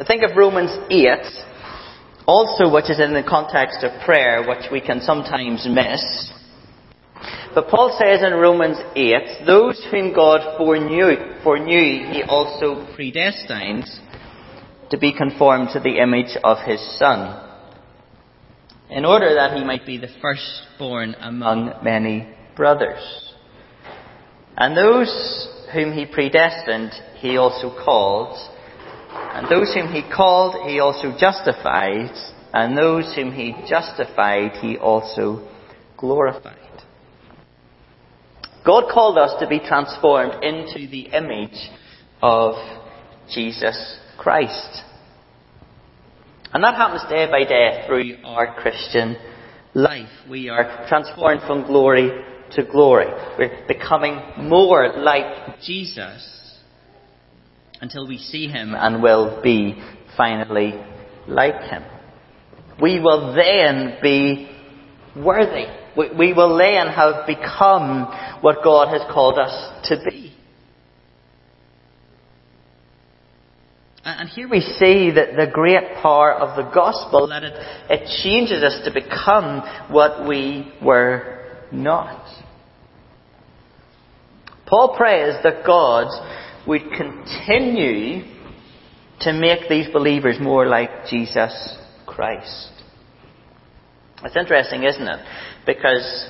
Think 0.06 0.24
of 0.24 0.36
Romans 0.36 0.72
8, 0.90 1.08
also 2.26 2.72
which 2.72 2.90
is 2.90 3.00
in 3.00 3.14
the 3.14 3.24
context 3.24 3.84
of 3.84 4.02
prayer, 4.06 4.48
which 4.48 4.72
we 4.72 4.82
can 4.82 5.02
sometimes 5.02 5.68
miss. 5.70 6.32
But 7.54 7.68
Paul 7.68 7.96
says 8.00 8.24
in 8.24 8.34
Romans 8.34 8.78
8, 8.96 9.46
those 9.46 9.86
whom 9.92 10.14
God 10.14 10.58
foreknew, 10.58 11.42
foreknew 11.44 12.12
he 12.12 12.24
also 12.28 12.88
predestined 12.96 13.86
to 14.90 14.98
be 14.98 15.14
conformed 15.14 15.70
to 15.74 15.80
the 15.80 16.02
image 16.02 16.36
of 16.44 16.58
his 16.66 16.82
Son, 16.98 17.50
in 18.90 19.06
order 19.06 19.36
that 19.36 19.56
he 19.56 19.64
might 19.64 19.86
be 19.86 19.98
the 19.98 20.10
firstborn 20.22 21.16
among 21.20 21.74
many 21.84 22.28
brothers. 22.56 23.34
And 24.58 24.78
those 24.78 25.48
whom 25.74 25.94
he 25.94 26.06
predestined, 26.06 26.92
he 27.18 27.38
also 27.38 27.70
called. 27.70 28.38
And 29.34 29.48
those 29.50 29.74
whom 29.74 29.92
he 29.92 30.04
called, 30.16 30.70
he 30.70 30.80
also 30.80 31.16
justified. 31.18 32.12
And 32.54 32.78
those 32.78 33.14
whom 33.16 33.32
he 33.32 33.56
justified, 33.68 34.52
he 34.62 34.78
also 34.78 35.50
glorified. 35.98 36.60
God 38.64 38.86
called 38.94 39.18
us 39.18 39.34
to 39.40 39.48
be 39.48 39.60
transformed 39.60 40.44
into 40.44 40.88
the 40.88 41.08
image 41.12 41.70
of 42.22 42.56
Jesus 43.34 43.98
Christ. 44.20 44.84
And 46.54 46.64
that 46.64 46.76
happens 46.76 47.02
day 47.10 47.26
by 47.30 47.44
day 47.44 47.84
through 47.88 48.24
our 48.24 48.56
Christian 48.62 49.18
life. 49.74 50.10
We 50.30 50.50
are 50.50 50.86
transformed 50.88 51.42
from 51.48 51.66
glory 51.66 52.12
to 52.52 52.64
glory. 52.64 53.08
We're 53.40 53.66
becoming 53.68 54.22
more 54.38 54.94
like 54.96 55.60
Jesus 55.62 56.43
until 57.84 58.08
we 58.08 58.18
see 58.18 58.48
Him 58.48 58.74
and 58.74 59.04
will 59.04 59.42
be 59.44 59.76
finally 60.16 60.74
like 61.28 61.70
Him. 61.70 61.84
We 62.82 63.02
will 63.02 63.36
then 63.36 63.98
be 64.02 64.50
worthy. 65.18 65.66
We 65.98 66.32
will 66.32 66.58
then 66.58 66.88
have 66.88 67.28
become 67.28 68.06
what 68.40 68.64
God 68.64 68.88
has 68.88 69.02
called 69.14 69.38
us 69.38 69.88
to 69.90 69.98
be. 70.10 70.34
And 74.06 74.30
here 74.30 74.48
we 74.48 74.62
see 74.62 75.12
that 75.12 75.36
the 75.36 75.52
great 75.52 75.96
power 76.02 76.34
of 76.34 76.56
the 76.56 76.72
gospel, 76.74 77.28
that 77.28 77.44
it, 77.44 77.54
it 77.90 78.24
changes 78.24 78.64
us 78.64 78.80
to 78.86 78.94
become 78.94 79.62
what 79.92 80.26
we 80.26 80.72
were 80.82 81.42
not. 81.70 82.26
Paul 84.68 84.96
prays 84.96 85.36
that 85.44 85.66
God 85.66 86.08
would 86.68 86.82
continue 86.96 88.24
to 89.22 89.34
make 89.34 89.70
these 89.70 89.88
believers 89.92 90.38
more 90.40 90.66
like 90.68 91.08
Jesus 91.10 91.78
Christ. 92.06 92.72
It's 94.24 94.36
interesting, 94.36 94.84
isn't 94.84 95.08
it? 95.08 95.20
Because 95.66 96.30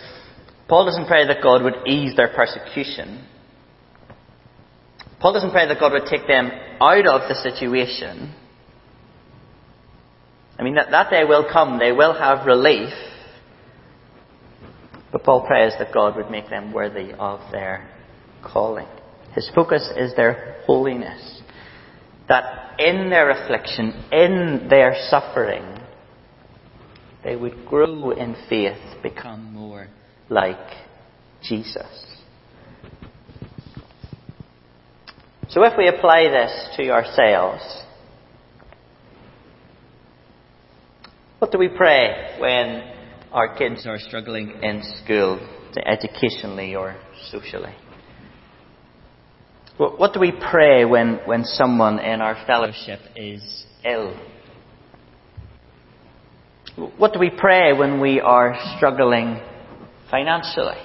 Paul 0.67 0.86
doesn't 0.86 1.08
pray 1.08 1.28
that 1.28 1.43
God 1.43 1.63
would 1.63 1.88
ease 1.88 2.15
their 2.15 2.30
persecution. 2.30 3.26
Paul 5.19 5.34
doesn't 5.34 5.52
pray 5.52 5.67
that 5.67 5.80
God 5.80 5.93
would 5.93 6.06
take 6.06 6.28
them 6.28 6.52
out 6.82 7.08
of 7.08 7.30
the 7.30 7.36
situation. 7.36 8.34
I 10.58 10.63
mean, 10.63 10.76
that, 10.76 10.91
that 10.91 11.10
day 11.10 11.24
will 11.24 11.48
come. 11.52 11.80
They 11.80 11.91
will 11.91 12.13
have 12.13 12.46
relief. 12.46 12.93
But 15.12 15.24
Paul 15.24 15.46
prays 15.46 15.74
that 15.80 15.93
God 15.93 16.15
would 16.15 16.32
make 16.32 16.50
them 16.50 16.74
worthy 16.74 17.13
of 17.13 17.39
their 17.52 17.89
calling. 18.43 18.88
His 19.36 19.50
focus 19.56 19.89
is 19.98 20.15
their 20.15 20.62
holiness. 20.65 21.41
That 22.30 22.80
in 22.80 23.10
their 23.10 23.32
affliction, 23.32 24.06
in 24.12 24.67
their 24.69 24.96
suffering, 25.10 25.80
they 27.24 27.36
would 27.36 27.65
grow 27.65 28.12
in 28.12 28.36
faith, 28.50 28.78
become 29.02 29.54
more 29.54 29.88
like 30.30 30.58
Jesus. 31.41 32.06
So 35.50 35.63
if 35.63 35.74
we 35.78 35.88
apply 35.88 36.30
this 36.30 36.69
to 36.78 36.89
ourselves, 36.89 37.63
what 41.39 41.52
do 41.52 41.58
we 41.58 41.67
pray 41.67 42.38
when 42.39 42.91
our 43.32 43.56
kids 43.56 43.86
are 43.86 44.00
struggling 44.00 44.52
in 44.62 44.82
school, 45.04 45.39
educationally 45.86 46.76
or 46.76 46.96
socially? 47.30 47.76
What 49.77 50.13
do 50.13 50.19
we 50.19 50.31
pray 50.31 50.86
when, 50.86 51.19
when 51.25 51.43
someone 51.45 51.97
in 51.97 52.21
our 52.21 52.36
fellowship 52.45 52.99
is 53.15 53.65
ill? 53.83 54.15
What 56.97 57.13
do 57.13 57.19
we 57.19 57.31
pray 57.31 57.73
when 57.73 57.99
we 57.99 58.19
are 58.19 58.55
struggling 58.77 59.39
financially? 60.12 60.77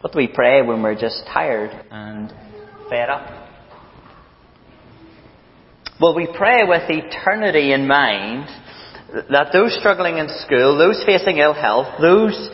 What 0.00 0.12
do 0.12 0.18
we 0.18 0.26
pray 0.26 0.62
when 0.62 0.82
we're 0.82 0.98
just 0.98 1.22
tired 1.32 1.70
and 1.90 2.32
fed 2.90 3.08
up? 3.08 3.48
Well, 6.00 6.16
we 6.16 6.26
pray 6.36 6.62
with 6.64 6.82
eternity 6.90 7.72
in 7.72 7.86
mind 7.86 8.48
that 9.30 9.52
those 9.52 9.76
struggling 9.78 10.18
in 10.18 10.28
school, 10.44 10.76
those 10.78 11.02
facing 11.06 11.38
ill 11.38 11.54
health, 11.54 11.86
those 12.00 12.50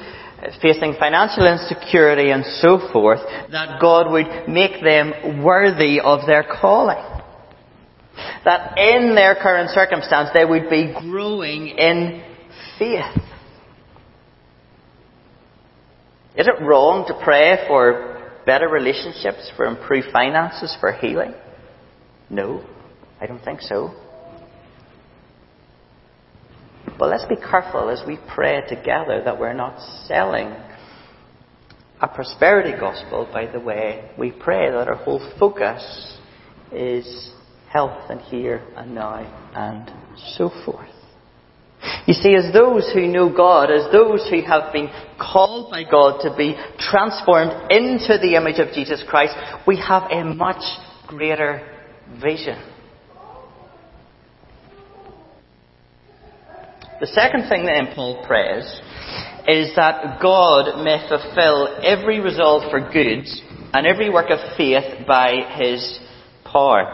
facing 0.61 0.95
financial 0.99 1.47
insecurity 1.47 2.31
and 2.31 2.45
so 2.61 2.79
forth, 2.93 3.21
that 3.51 3.81
God 3.81 4.11
would 4.11 4.49
make 4.49 4.83
them 4.83 5.43
worthy 5.43 6.01
of 6.01 6.27
their 6.27 6.45
calling. 6.45 7.03
That 8.45 8.77
in 8.77 9.15
their 9.15 9.35
current 9.35 9.71
circumstance 9.71 10.31
they 10.35 10.45
would 10.45 10.69
be 10.69 10.95
growing 10.99 11.69
in 11.69 12.23
faith. 12.79 13.23
Is 16.37 16.49
it 16.49 16.63
wrong 16.63 17.05
to 17.09 17.21
pray 17.23 17.65
for 17.69 18.33
better 18.47 18.69
relationships, 18.69 19.51
for 19.57 19.67
improved 19.67 20.09
finances, 20.13 20.77
for 20.81 20.93
healing? 20.93 21.35
No. 22.31 22.65
I 23.21 23.27
don't 23.27 23.45
think 23.45 23.61
so. 23.61 23.95
But 26.99 27.09
let's 27.09 27.25
be 27.27 27.37
careful 27.37 27.89
as 27.91 28.03
we 28.07 28.19
pray 28.35 28.63
together 28.69 29.23
that 29.25 29.39
we're 29.39 29.55
not 29.55 29.81
selling 30.07 30.55
a 32.01 32.09
prosperity 32.09 32.73
gospel 32.79 33.29
by 33.33 33.47
the 33.47 33.61
way 33.61 34.11
we 34.19 34.33
pray, 34.33 34.71
that 34.71 34.89
our 34.89 34.97
whole 34.97 35.21
focus 35.39 36.19
is 36.73 37.33
health 37.71 38.11
and 38.11 38.21
here 38.21 38.63
and 38.77 38.95
now 38.95 39.15
and 39.55 39.91
so 40.37 40.51
forth. 40.65 40.89
You 42.07 42.15
see, 42.15 42.35
as 42.35 42.53
those 42.53 42.91
who 42.95 43.07
know 43.07 43.35
God, 43.35 43.71
as 43.71 43.91
those 43.93 44.29
who 44.31 44.43
have 44.43 44.73
been 44.73 44.89
called 45.19 45.71
by 45.71 45.85
God 45.85 46.21
to 46.23 46.35
be 46.37 46.55
transformed 46.79 47.71
into 47.71 48.19
the 48.21 48.37
image 48.37 48.59
of 48.59 48.73
Jesus 48.73 49.03
Christ, 49.09 49.35
we 49.67 49.79
have 49.79 50.11
a 50.11 50.25
much 50.25 50.63
greater 51.09 51.69
vision. 52.21 52.72
The 57.03 57.09
second 57.09 57.49
thing 57.49 57.65
that 57.65 57.97
Paul 57.97 58.25
prays 58.25 58.63
is 59.49 59.75
that 59.75 60.23
God 60.23 60.85
may 60.85 61.05
fulfill 61.09 61.81
every 61.83 62.21
resolve 62.21 62.71
for 62.71 62.79
good 62.79 63.27
and 63.75 63.89
every 63.89 64.09
work 64.09 64.31
of 64.31 64.39
faith 64.57 65.05
by 65.05 65.35
his 65.59 65.99
power. 66.45 66.85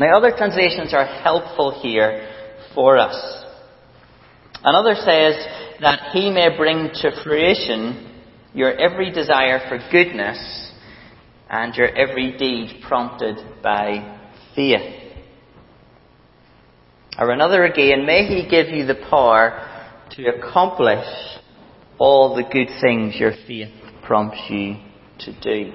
Now, 0.00 0.16
other 0.16 0.32
translations 0.34 0.94
are 0.94 1.04
helpful 1.04 1.78
here 1.82 2.26
for 2.74 2.96
us. 2.96 3.44
Another 4.64 4.94
says 4.94 5.36
that 5.82 6.08
he 6.14 6.30
may 6.30 6.56
bring 6.56 6.88
to 6.94 7.22
fruition 7.22 8.22
your 8.54 8.72
every 8.80 9.12
desire 9.12 9.60
for 9.68 9.76
goodness 9.92 10.72
and 11.50 11.74
your 11.74 11.88
every 11.88 12.34
deed 12.38 12.80
prompted 12.80 13.36
by 13.62 14.22
faith. 14.56 14.97
Or 17.18 17.30
another 17.30 17.64
again, 17.64 18.06
may 18.06 18.26
He 18.26 18.48
give 18.48 18.68
you 18.68 18.86
the 18.86 18.94
power 19.10 19.66
to 20.12 20.26
accomplish 20.28 21.06
all 21.98 22.36
the 22.36 22.44
good 22.44 22.68
things 22.80 23.16
your 23.18 23.32
faith 23.46 23.72
prompts 24.04 24.40
you 24.48 24.76
to 25.20 25.40
do. 25.40 25.72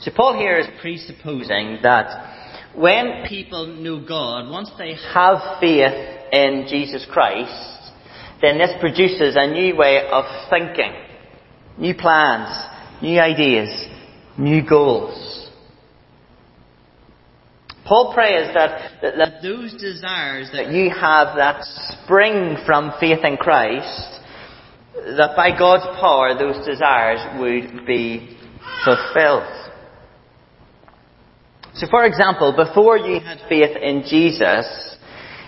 So 0.00 0.10
Paul 0.16 0.38
here 0.38 0.58
is 0.58 0.66
presupposing 0.80 1.78
that 1.82 2.72
when 2.74 3.24
people 3.28 3.66
know 3.66 4.04
God, 4.06 4.50
once 4.50 4.70
they 4.78 4.94
have 5.12 5.60
faith 5.60 6.32
in 6.32 6.66
Jesus 6.68 7.06
Christ, 7.10 7.92
then 8.40 8.58
this 8.58 8.70
produces 8.80 9.36
a 9.36 9.46
new 9.46 9.76
way 9.76 10.08
of 10.10 10.24
thinking, 10.48 10.92
new 11.76 11.94
plans, 11.94 12.48
new 13.02 13.18
ideas, 13.20 13.86
new 14.38 14.66
goals. 14.66 15.27
Paul 17.88 18.12
prays 18.12 18.52
that, 18.52 19.00
that, 19.00 19.16
that 19.16 19.42
those 19.42 19.72
desires 19.72 20.50
that 20.52 20.70
you 20.70 20.90
have 20.90 21.36
that 21.36 21.64
spring 21.64 22.58
from 22.66 22.92
faith 23.00 23.24
in 23.24 23.38
Christ, 23.38 24.20
that 25.16 25.32
by 25.34 25.56
God's 25.58 25.86
power 25.98 26.36
those 26.38 26.64
desires 26.66 27.18
would 27.40 27.86
be 27.86 28.36
fulfilled. 28.84 29.68
So, 31.74 31.86
for 31.88 32.04
example, 32.04 32.52
before 32.54 32.98
you 32.98 33.20
had 33.20 33.38
faith 33.48 33.74
in 33.80 34.02
Jesus, 34.06 34.66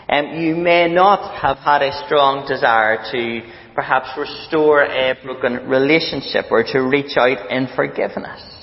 um, 0.08 0.40
you 0.40 0.56
may 0.56 0.88
not 0.90 1.40
have 1.42 1.58
had 1.58 1.82
a 1.82 1.92
strong 2.06 2.46
desire 2.48 2.98
to 3.12 3.40
perhaps 3.74 4.08
restore 4.16 4.82
a 4.84 5.14
broken 5.22 5.68
relationship 5.68 6.46
or 6.50 6.62
to 6.64 6.80
reach 6.80 7.16
out 7.18 7.50
in 7.50 7.68
forgiveness. 7.76 8.59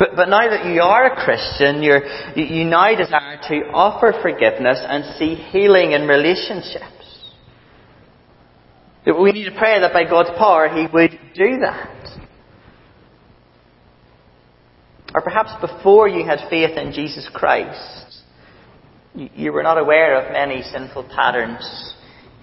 But, 0.00 0.16
but 0.16 0.30
now 0.30 0.48
that 0.48 0.64
you 0.64 0.80
are 0.80 1.12
a 1.12 1.24
Christian, 1.24 1.82
you 1.82 2.00
you 2.34 2.64
now 2.64 2.96
desire 2.96 3.38
to 3.48 3.70
offer 3.70 4.14
forgiveness 4.22 4.78
and 4.82 5.04
see 5.18 5.34
healing 5.34 5.92
in 5.92 6.08
relationships. 6.08 6.86
We 9.04 9.32
need 9.32 9.44
to 9.44 9.58
pray 9.58 9.78
that 9.78 9.92
by 9.92 10.04
God's 10.04 10.30
power 10.38 10.70
He 10.70 10.86
would 10.90 11.10
do 11.34 11.58
that. 11.60 12.18
Or 15.14 15.20
perhaps 15.20 15.50
before 15.60 16.08
you 16.08 16.24
had 16.24 16.48
faith 16.48 16.78
in 16.78 16.92
Jesus 16.92 17.28
Christ, 17.34 18.22
you 19.14 19.52
were 19.52 19.62
not 19.62 19.76
aware 19.76 20.18
of 20.18 20.32
many 20.32 20.62
sinful 20.62 21.10
patterns 21.14 21.94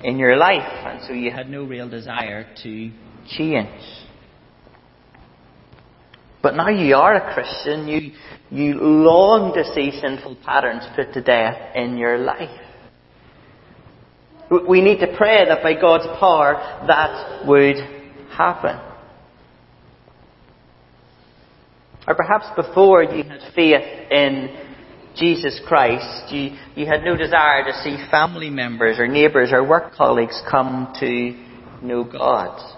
in 0.03 0.19
your 0.19 0.35
life, 0.35 0.85
and 0.85 1.01
so 1.07 1.13
you 1.13 1.31
had 1.31 1.49
no 1.49 1.63
real 1.63 1.89
desire 1.89 2.45
to 2.61 2.91
change. 3.27 3.96
But 6.47 6.55
now 6.55 6.69
you 6.69 6.95
are 6.95 7.13
a 7.13 7.33
Christian, 7.33 7.89
you, 7.89 8.13
you 8.49 8.75
long 8.75 9.53
to 9.53 9.65
see 9.73 9.91
sinful 9.99 10.37
patterns 10.45 10.83
put 10.95 11.11
to 11.11 11.21
death 11.21 11.75
in 11.75 11.97
your 11.97 12.17
life. 12.17 12.61
We 14.69 14.79
need 14.79 15.01
to 15.01 15.13
pray 15.17 15.43
that 15.45 15.61
by 15.61 15.73
God's 15.73 16.05
power 16.21 16.85
that 16.87 17.45
would 17.45 17.75
happen. 18.29 18.79
Or 22.07 22.15
perhaps 22.15 22.45
before 22.55 23.03
you 23.03 23.23
had 23.23 23.41
faith 23.53 24.09
in 24.09 24.57
Jesus 25.17 25.59
Christ, 25.67 26.31
you, 26.33 26.55
you 26.77 26.85
had 26.85 27.03
no 27.03 27.17
desire 27.17 27.65
to 27.65 27.73
see 27.83 27.97
family 28.09 28.49
members 28.49 28.99
or 28.99 29.07
neighbours 29.09 29.49
or 29.51 29.67
work 29.67 29.95
colleagues 29.95 30.41
come 30.49 30.93
to 31.01 31.85
know 31.85 32.05
God. 32.05 32.76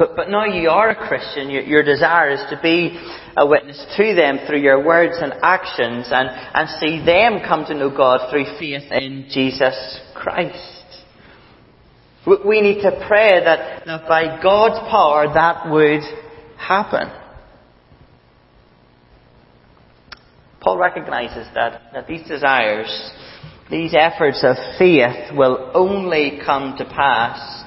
But, 0.00 0.16
but 0.16 0.30
now 0.30 0.46
you 0.46 0.70
are 0.70 0.88
a 0.88 1.08
Christian, 1.08 1.50
your, 1.50 1.60
your 1.60 1.82
desire 1.82 2.30
is 2.30 2.40
to 2.48 2.58
be 2.62 2.98
a 3.36 3.46
witness 3.46 3.84
to 3.98 4.14
them 4.14 4.38
through 4.46 4.60
your 4.60 4.82
words 4.82 5.18
and 5.20 5.34
actions 5.42 6.08
and, 6.10 6.26
and 6.30 6.68
see 6.80 7.04
them 7.04 7.40
come 7.46 7.66
to 7.66 7.74
know 7.74 7.94
God 7.94 8.30
through 8.30 8.46
faith 8.58 8.90
in 8.90 9.26
Jesus 9.28 10.00
Christ. 10.14 11.04
We 12.26 12.62
need 12.62 12.80
to 12.80 13.04
pray 13.06 13.44
that, 13.44 13.84
that 13.84 14.08
by 14.08 14.40
God's 14.42 14.80
power 14.90 15.34
that 15.34 15.70
would 15.70 16.00
happen. 16.56 17.12
Paul 20.62 20.78
recognizes 20.78 21.46
that, 21.54 21.90
that 21.92 22.06
these 22.06 22.26
desires, 22.26 22.88
these 23.70 23.94
efforts 23.94 24.42
of 24.44 24.56
faith 24.78 25.36
will 25.36 25.70
only 25.74 26.40
come 26.42 26.74
to 26.78 26.86
pass 26.86 27.66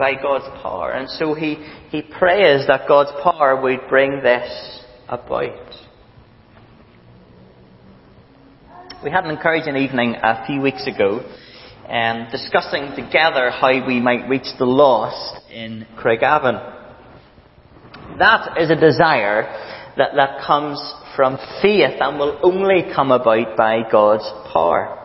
by 0.00 0.14
God's 0.14 0.46
power. 0.62 0.92
And 0.92 1.08
so 1.08 1.34
he, 1.34 1.54
he 1.90 2.02
prays 2.02 2.66
that 2.66 2.88
God's 2.88 3.12
power 3.22 3.60
would 3.62 3.80
bring 3.88 4.22
this 4.22 4.82
about. 5.08 5.74
We 9.04 9.10
had 9.10 9.24
an 9.24 9.30
encouraging 9.30 9.76
evening 9.76 10.16
a 10.20 10.44
few 10.46 10.60
weeks 10.60 10.86
ago 10.86 11.20
um, 11.88 12.28
discussing 12.30 12.94
together 12.96 13.50
how 13.50 13.86
we 13.86 14.00
might 14.00 14.28
reach 14.28 14.46
the 14.58 14.64
lost 14.64 15.50
in 15.50 15.86
Craigavon. 15.98 16.78
That 18.18 18.56
is 18.58 18.70
a 18.70 18.76
desire 18.76 19.42
that, 19.96 20.14
that 20.16 20.46
comes 20.46 20.80
from 21.16 21.36
faith 21.60 22.00
and 22.00 22.18
will 22.18 22.38
only 22.42 22.84
come 22.94 23.10
about 23.10 23.56
by 23.56 23.82
God's 23.90 24.24
power. 24.52 24.99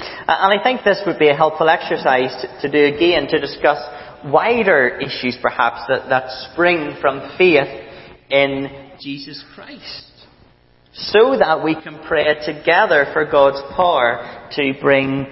Uh, 0.00 0.36
and 0.40 0.60
I 0.60 0.62
think 0.62 0.84
this 0.84 1.02
would 1.06 1.18
be 1.18 1.28
a 1.28 1.34
helpful 1.34 1.68
exercise 1.68 2.34
to, 2.42 2.68
to 2.68 2.70
do 2.70 2.94
again 2.96 3.26
to 3.28 3.40
discuss 3.40 3.78
wider 4.24 4.98
issues 4.98 5.38
perhaps 5.40 5.82
that, 5.88 6.08
that 6.08 6.30
spring 6.52 6.96
from 7.00 7.36
faith 7.36 7.68
in 8.30 8.90
Jesus 9.00 9.42
Christ. 9.54 10.04
So 10.92 11.36
that 11.38 11.62
we 11.62 11.80
can 11.80 12.00
pray 12.06 12.24
together 12.44 13.06
for 13.12 13.24
God's 13.24 13.62
power 13.76 14.48
to 14.52 14.72
bring 14.80 15.26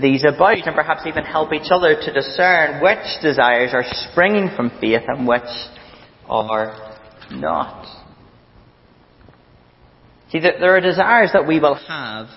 these 0.00 0.24
about 0.24 0.66
and 0.66 0.74
perhaps 0.74 1.02
even 1.06 1.24
help 1.24 1.52
each 1.52 1.70
other 1.70 1.96
to 2.00 2.12
discern 2.12 2.82
which 2.82 3.04
desires 3.20 3.70
are 3.72 3.84
springing 4.10 4.50
from 4.56 4.70
faith 4.80 5.02
and 5.06 5.26
which 5.26 5.42
are 6.28 6.98
not. 7.30 7.86
See, 10.30 10.40
there 10.40 10.76
are 10.76 10.80
desires 10.80 11.30
that 11.34 11.46
we 11.46 11.60
will 11.60 11.74
have 11.74 12.28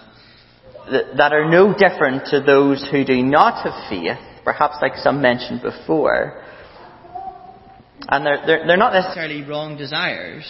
that 0.91 1.33
are 1.33 1.49
no 1.49 1.73
different 1.73 2.27
to 2.27 2.41
those 2.41 2.87
who 2.91 3.03
do 3.03 3.23
not 3.23 3.63
have 3.63 3.89
faith, 3.89 4.17
perhaps 4.43 4.75
like 4.81 4.95
some 4.97 5.21
mentioned 5.21 5.61
before. 5.61 6.43
And 8.07 8.25
they're, 8.25 8.43
they're, 8.45 8.67
they're 8.67 8.77
not 8.77 8.93
necessarily 8.93 9.41
wrong 9.41 9.77
desires. 9.77 10.45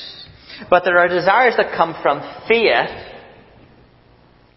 But 0.69 0.83
there 0.83 0.97
are 0.97 1.07
desires 1.07 1.55
that 1.57 1.75
come 1.75 1.95
from 2.01 2.21
faith, 2.47 2.89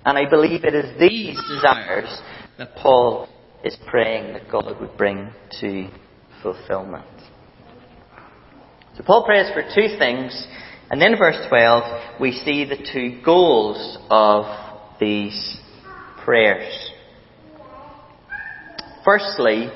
and 0.05 0.19
I 0.19 0.29
believe 0.29 0.65
it 0.65 0.75
is 0.75 0.99
these 0.99 1.41
desires 1.55 2.21
that 2.57 2.75
Paul 2.77 3.29
is 3.65 3.77
praying 3.87 4.33
that 4.35 4.51
God 4.51 4.81
would 4.81 4.97
bring 4.97 5.31
to 5.61 5.89
fulfillment. 6.43 7.05
So 8.97 9.05
Paul 9.05 9.25
prays 9.25 9.51
for 9.53 9.63
two 9.63 9.97
things, 9.99 10.47
and 10.91 11.01
then 11.01 11.13
in 11.13 11.19
verse 11.19 11.39
12 11.49 12.21
we 12.21 12.33
see 12.33 12.65
the 12.65 12.77
two 12.93 13.21
goals 13.25 13.99
of 14.11 14.45
these 15.01 15.59
prayers. 16.29 16.91
Firstly, 19.03 19.71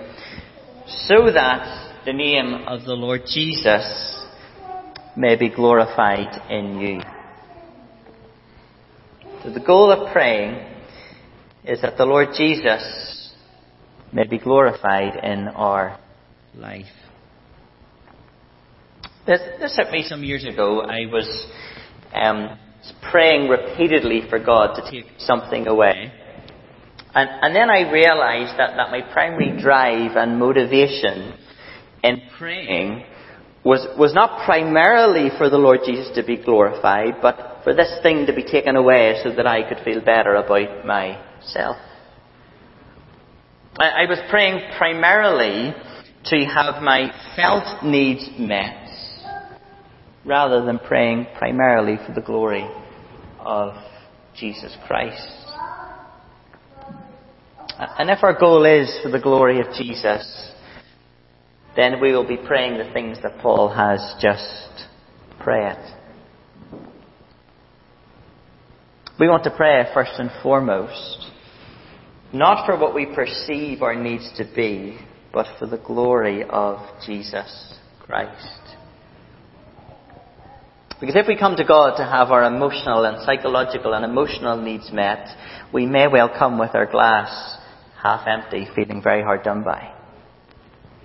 so 0.87 1.33
that 1.33 2.03
the 2.05 2.13
name 2.13 2.53
of 2.69 2.85
the 2.85 2.93
Lord 2.93 3.23
Jesus 3.27 4.23
may 5.17 5.35
be 5.37 5.49
glorified 5.49 6.51
in 6.51 6.79
you. 6.79 7.01
So 9.43 9.51
the 9.51 9.65
goal 9.65 9.91
of 9.93 10.13
praying 10.13 10.63
is 11.65 11.81
that 11.81 11.97
the 11.97 12.05
Lord 12.05 12.29
Jesus 12.37 13.33
may 14.13 14.27
be 14.27 14.37
glorified 14.37 15.25
in 15.25 15.49
our 15.49 15.99
life. 16.55 16.85
This, 19.27 19.41
this 19.59 19.75
hit 19.75 19.91
me 19.91 20.03
some 20.07 20.23
years 20.23 20.45
ago. 20.45 20.83
I 20.83 21.07
was 21.07 21.47
um, 22.13 22.59
praying 23.11 23.49
repeatedly 23.49 24.29
for 24.29 24.39
God 24.39 24.75
to 24.75 24.91
take 24.91 25.07
something 25.17 25.67
away. 25.67 26.13
And, 27.15 27.29
and 27.43 27.55
then 27.55 27.71
I 27.71 27.91
realized 27.91 28.59
that, 28.59 28.77
that 28.77 28.91
my 28.91 29.03
primary 29.13 29.61
drive 29.61 30.17
and 30.17 30.39
motivation 30.39 31.39
in 32.03 32.23
praying 32.39 33.05
was, 33.65 33.87
was 33.99 34.15
not 34.15 34.45
primarily 34.45 35.31
for 35.37 35.49
the 35.51 35.59
Lord 35.59 35.81
Jesus 35.85 36.11
to 36.17 36.25
be 36.25 36.37
glorified, 36.37 37.15
but 37.21 37.61
for 37.65 37.75
this 37.75 37.99
thing 38.03 38.27
to 38.27 38.33
be 38.33 38.43
taken 38.43 38.77
away 38.77 39.21
so 39.23 39.35
that 39.35 39.47
I 39.47 39.69
could 39.69 39.85
feel 39.85 40.01
better 40.01 40.35
about 40.35 40.85
myself. 40.85 41.77
I, 43.77 44.05
I 44.05 44.09
was 44.09 44.19
praying 44.31 44.61
primarily 44.79 45.75
to 46.25 46.45
have 46.45 46.83
my 46.83 47.13
felt 47.37 47.85
needs 47.85 48.29
met 48.39 48.89
rather 50.25 50.65
than 50.65 50.79
praying 50.79 51.27
primarily 51.37 51.99
for 52.07 52.13
the 52.13 52.21
glory 52.21 52.69
of 53.41 53.75
Jesus 54.35 54.77
Christ. 54.87 55.52
And 57.79 58.11
if 58.11 58.23
our 58.23 58.39
goal 58.39 58.65
is 58.65 58.99
for 59.03 59.11
the 59.11 59.21
glory 59.21 59.61
of 59.61 59.73
Jesus, 59.75 60.53
then 61.77 62.01
we 62.01 62.13
will 62.13 62.27
be 62.27 62.37
praying 62.37 62.79
the 62.79 62.93
things 62.93 63.19
that 63.23 63.39
Paul 63.39 63.69
has 63.69 64.15
just 64.21 64.89
prayed. 65.41 65.79
We 69.19 69.29
want 69.29 69.45
to 69.45 69.51
pray 69.51 69.85
first 69.95 70.13
and 70.19 70.31
foremost, 70.43 71.27
not 72.33 72.67
for 72.67 72.79
what 72.79 72.95
we 72.95 73.07
perceive 73.07 73.83
our 73.83 73.95
needs 73.95 74.31
to 74.37 74.45
be, 74.55 74.99
but 75.33 75.47
for 75.59 75.67
the 75.67 75.79
glory 75.79 76.45
of 76.49 76.79
Jesus 77.07 77.79
Christ. 78.01 78.59
Because 81.01 81.17
if 81.17 81.27
we 81.27 81.37
come 81.37 81.57
to 81.57 81.65
God 81.65 81.97
to 81.97 82.05
have 82.05 82.31
our 82.31 82.45
emotional 82.45 83.05
and 83.05 83.25
psychological 83.25 83.95
and 83.95 84.05
emotional 84.05 84.61
needs 84.61 84.91
met, 84.93 85.27
we 85.73 85.87
may 85.87 86.07
well 86.07 86.29
come 86.29 86.59
with 86.59 86.75
our 86.75 86.87
glass 86.87 87.59
half 88.03 88.27
empty, 88.27 88.67
feeling 88.75 89.03
very 89.03 89.23
hard 89.23 89.43
done 89.43 89.63
by. 89.63 89.95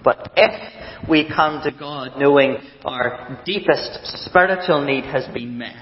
But 0.03 0.31
if 0.37 1.09
we 1.09 1.27
come 1.27 1.61
to 1.63 1.71
God 1.77 2.13
knowing 2.17 2.57
our 2.85 3.41
deepest 3.45 3.99
spiritual 4.25 4.85
need 4.85 5.03
has 5.05 5.25
been 5.33 5.57
met, 5.57 5.75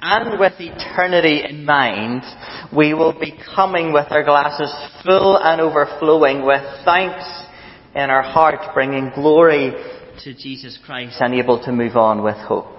and 0.00 0.38
with 0.40 0.54
eternity 0.58 1.42
in 1.48 1.64
mind, 1.64 2.22
we 2.74 2.94
will 2.94 3.12
be 3.18 3.34
coming 3.54 3.92
with 3.92 4.06
our 4.10 4.24
glasses 4.24 4.72
full 5.04 5.38
and 5.38 5.60
overflowing 5.60 6.46
with 6.46 6.62
thanks 6.84 7.24
in 7.94 8.10
our 8.10 8.22
heart, 8.22 8.74
bringing 8.74 9.10
glory 9.14 9.72
to 10.24 10.34
Jesus 10.34 10.78
Christ 10.84 11.16
and 11.20 11.34
able 11.34 11.62
to 11.64 11.72
move 11.72 11.96
on 11.96 12.22
with 12.22 12.36
hope. 12.36 12.78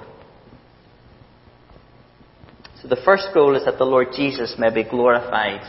So 2.81 2.87
the 2.87 3.01
first 3.03 3.27
goal 3.33 3.55
is 3.55 3.65
that 3.65 3.77
the 3.77 3.85
Lord 3.85 4.07
Jesus 4.15 4.55
may 4.57 4.73
be 4.73 4.83
glorified 4.83 5.61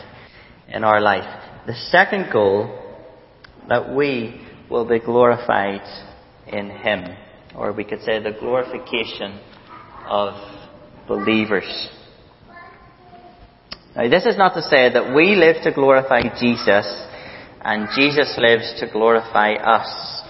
in 0.69 0.83
our 0.83 1.01
life. 1.01 1.50
The 1.67 1.75
second 1.91 2.31
goal, 2.31 2.77
that 3.69 3.93
we 3.93 4.41
will 4.69 4.87
be 4.87 4.99
glorified 4.99 5.81
in 6.47 6.69
Him. 6.69 7.15
Or 7.55 7.71
we 7.73 7.83
could 7.83 8.01
say 8.01 8.21
the 8.21 8.35
glorification 8.39 9.39
of 10.07 10.33
believers. 11.07 11.89
Now, 13.95 14.09
this 14.09 14.25
is 14.25 14.37
not 14.37 14.53
to 14.53 14.61
say 14.61 14.91
that 14.91 15.13
we 15.13 15.35
live 15.35 15.57
to 15.63 15.71
glorify 15.71 16.21
Jesus 16.39 16.87
and 17.63 17.89
Jesus 17.95 18.35
lives 18.37 18.73
to 18.79 18.89
glorify 18.91 19.53
us. 19.53 20.21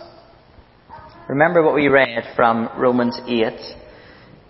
Remember 1.30 1.64
what 1.64 1.76
we 1.76 1.88
read 1.88 2.34
from 2.36 2.70
Romans 2.78 3.20
8. 3.26 3.54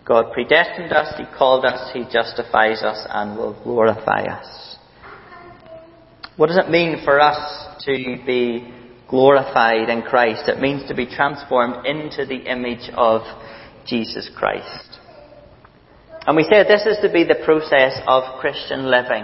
God 0.06 0.34
predestined 0.34 0.92
us, 0.92 1.14
He 1.18 1.26
called 1.38 1.64
us, 1.64 1.92
He 1.94 2.06
justifies 2.12 2.82
us, 2.82 3.06
and 3.10 3.38
will 3.38 3.62
glorify 3.64 4.24
us. 4.24 4.71
What 6.42 6.48
does 6.48 6.58
it 6.58 6.72
mean 6.72 7.04
for 7.06 7.22
us 7.22 7.84
to 7.86 8.18
be 8.26 8.68
glorified 9.08 9.90
in 9.90 10.02
Christ? 10.02 10.50
It 10.50 10.60
means 10.60 10.88
to 10.88 10.96
be 10.96 11.06
transformed 11.06 11.86
into 11.86 12.26
the 12.26 12.50
image 12.52 12.90
of 12.96 13.22
Jesus 13.86 14.28
Christ. 14.36 14.98
And 16.26 16.36
we 16.36 16.42
say 16.42 16.64
this 16.64 16.88
is 16.88 16.98
to 17.04 17.14
be 17.14 17.26
the 17.26 17.46
process 17.46 18.02
of 18.08 18.40
Christian 18.40 18.90
living. 18.90 19.24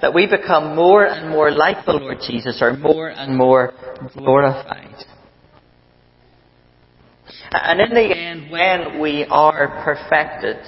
That 0.00 0.14
we 0.14 0.26
become 0.26 0.74
more 0.74 1.04
and 1.04 1.28
more 1.28 1.50
like 1.50 1.84
the 1.84 1.92
Lord 1.92 2.20
Jesus, 2.26 2.62
or 2.62 2.74
more 2.74 3.10
and 3.10 3.36
more 3.36 3.74
glorified. 4.16 5.04
And 7.52 7.78
in 7.78 7.90
the 7.90 8.16
end, 8.16 8.50
when 8.50 9.02
we 9.02 9.26
are 9.26 9.84
perfected, 9.84 10.64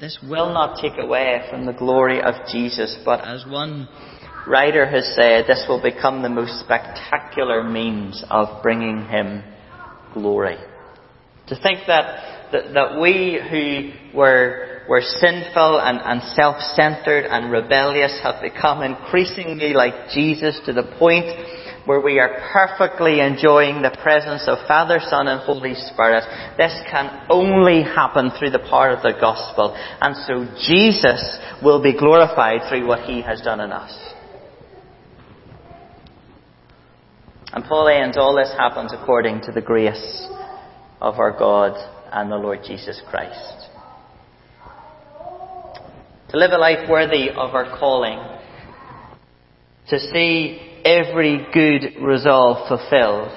this 0.00 0.18
will 0.22 0.52
not 0.52 0.80
take 0.80 0.98
away 0.98 1.46
from 1.50 1.66
the 1.66 1.72
glory 1.72 2.20
of 2.20 2.34
Jesus, 2.50 2.96
but 3.04 3.20
as 3.24 3.44
one 3.46 3.88
writer 4.46 4.86
has 4.86 5.14
said, 5.14 5.46
this 5.46 5.64
will 5.68 5.82
become 5.82 6.22
the 6.22 6.28
most 6.28 6.60
spectacular 6.60 7.62
means 7.64 8.24
of 8.30 8.62
bringing 8.62 9.06
him 9.06 9.42
glory. 10.14 10.56
To 11.48 11.60
think 11.60 11.80
that 11.86 12.38
that, 12.52 12.72
that 12.74 13.00
we 13.00 13.38
who 13.50 14.16
were, 14.16 14.82
were 14.88 15.02
sinful 15.02 15.80
and, 15.80 16.00
and 16.02 16.22
self-centered 16.34 17.24
and 17.26 17.52
rebellious 17.52 18.20
have 18.22 18.40
become 18.42 18.82
increasingly 18.82 19.72
like 19.74 20.10
Jesus 20.14 20.58
to 20.66 20.72
the 20.72 20.94
point 20.98 21.26
where 21.88 22.02
we 22.02 22.18
are 22.18 22.50
perfectly 22.52 23.20
enjoying 23.20 23.80
the 23.80 23.96
presence 24.02 24.44
of 24.46 24.58
Father, 24.68 25.00
Son 25.00 25.26
and 25.26 25.40
Holy 25.40 25.72
Spirit. 25.72 26.22
This 26.58 26.78
can 26.90 27.24
only 27.30 27.82
happen 27.82 28.30
through 28.38 28.50
the 28.50 28.58
power 28.58 28.90
of 28.90 29.02
the 29.02 29.18
gospel. 29.18 29.74
And 30.02 30.14
so 30.26 30.44
Jesus 30.68 31.38
will 31.62 31.82
be 31.82 31.98
glorified 31.98 32.68
through 32.68 32.86
what 32.86 33.08
He 33.08 33.22
has 33.22 33.40
done 33.40 33.60
in 33.60 33.72
us. 33.72 33.96
And 37.54 37.64
Paul 37.64 37.88
ends, 37.88 38.18
all 38.18 38.36
this 38.36 38.52
happens 38.58 38.92
according 38.92 39.40
to 39.44 39.52
the 39.52 39.62
grace 39.62 40.28
of 41.00 41.14
our 41.14 41.32
God 41.38 41.72
and 42.12 42.30
the 42.30 42.36
Lord 42.36 42.58
Jesus 42.66 43.00
Christ. 43.08 43.66
To 46.28 46.36
live 46.36 46.50
a 46.50 46.58
life 46.58 46.86
worthy 46.90 47.30
of 47.30 47.54
our 47.54 47.78
calling, 47.78 48.18
to 49.88 49.98
see 49.98 50.67
every 50.88 51.46
good 51.52 52.02
resolve 52.02 52.66
fulfilled, 52.66 53.30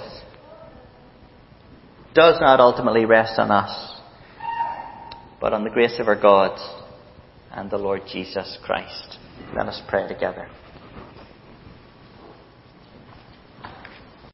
does 2.13 2.39
not 2.39 2.61
ultimately 2.61 3.03
rest 3.05 3.37
on 3.37 3.51
us, 3.51 3.99
but 5.41 5.51
on 5.51 5.63
the 5.65 5.69
grace 5.69 5.99
of 5.99 6.07
our 6.07 6.19
God 6.19 6.57
and 7.51 7.69
the 7.69 7.77
Lord 7.77 8.03
Jesus 8.11 8.57
Christ. 8.63 9.17
Let 9.55 9.67
us 9.67 9.81
pray 9.89 10.07
together. 10.07 10.49